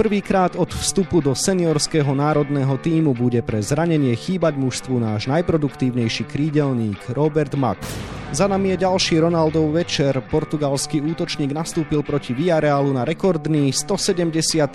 Prvýkrát 0.00 0.56
od 0.56 0.72
vstupu 0.72 1.20
do 1.20 1.36
seniorského 1.36 2.16
národného 2.16 2.72
týmu 2.80 3.12
bude 3.12 3.44
pre 3.44 3.60
zranenie 3.60 4.16
chýbať 4.16 4.56
mužstvu 4.56 4.96
náš 4.96 5.28
najproduktívnejší 5.28 5.73
najatraktívnejší 5.74 6.24
krídelník 6.30 7.02
Robert 7.18 7.54
Mack. 7.58 7.82
Za 8.30 8.46
nami 8.46 8.74
je 8.74 8.86
ďalší 8.86 9.18
Ronaldov 9.18 9.74
večer. 9.74 10.14
Portugalský 10.30 11.02
útočník 11.02 11.50
nastúpil 11.50 12.02
proti 12.06 12.30
Villarealu 12.30 12.94
na 12.94 13.02
rekordný 13.02 13.74
178. 13.74 14.70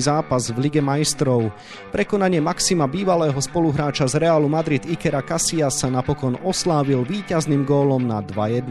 zápas 0.00 0.52
v 0.52 0.68
Lige 0.68 0.84
majstrov. 0.84 1.48
Prekonanie 1.92 2.44
Maxima 2.44 2.84
bývalého 2.84 3.36
spoluhráča 3.40 4.04
z 4.04 4.20
Realu 4.20 4.48
Madrid 4.52 4.84
Ikera 4.84 5.24
Casillas 5.24 5.80
sa 5.80 5.88
napokon 5.88 6.36
oslávil 6.44 7.08
víťazným 7.08 7.64
gólom 7.64 8.04
na 8.04 8.20
2-1. 8.20 8.68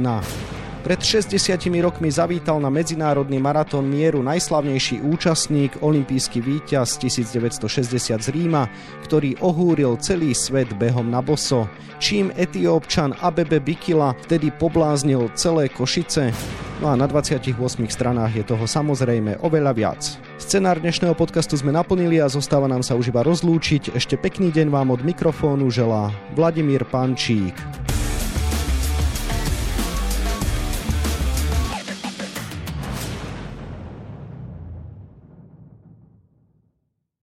Pred 0.83 0.99
60 0.99 1.63
rokmi 1.79 2.11
zavítal 2.11 2.59
na 2.59 2.67
medzinárodný 2.67 3.39
maratón 3.39 3.87
mieru 3.87 4.19
najslavnejší 4.19 4.99
účastník, 4.99 5.79
olimpijský 5.79 6.43
víťaz 6.43 6.99
1960 6.99 8.19
z 8.19 8.27
Ríma, 8.27 8.67
ktorý 9.07 9.39
ohúril 9.39 9.95
celý 10.03 10.35
svet 10.35 10.75
behom 10.75 11.07
na 11.07 11.23
boso, 11.23 11.71
čím 12.03 12.35
etiópčan 12.35 13.15
Abebe 13.23 13.63
Bikila 13.63 14.11
vtedy 14.27 14.51
pobláznil 14.51 15.31
celé 15.39 15.71
Košice. 15.71 16.35
No 16.83 16.91
a 16.91 16.99
na 16.99 17.07
28 17.07 17.55
stranách 17.87 18.35
je 18.35 18.43
toho 18.43 18.67
samozrejme 18.67 19.39
oveľa 19.39 19.71
viac. 19.71 20.03
Scenár 20.35 20.83
dnešného 20.83 21.15
podcastu 21.15 21.55
sme 21.55 21.71
naplnili 21.71 22.19
a 22.19 22.27
zostáva 22.27 22.67
nám 22.67 22.83
sa 22.83 22.99
už 22.99 23.07
iba 23.07 23.23
rozlúčiť. 23.23 23.95
Ešte 23.95 24.19
pekný 24.19 24.51
deň 24.51 24.67
vám 24.67 24.91
od 24.91 24.99
mikrofónu 24.99 25.71
želá 25.71 26.11
Vladimír 26.35 26.83
Pančík. 26.83 27.55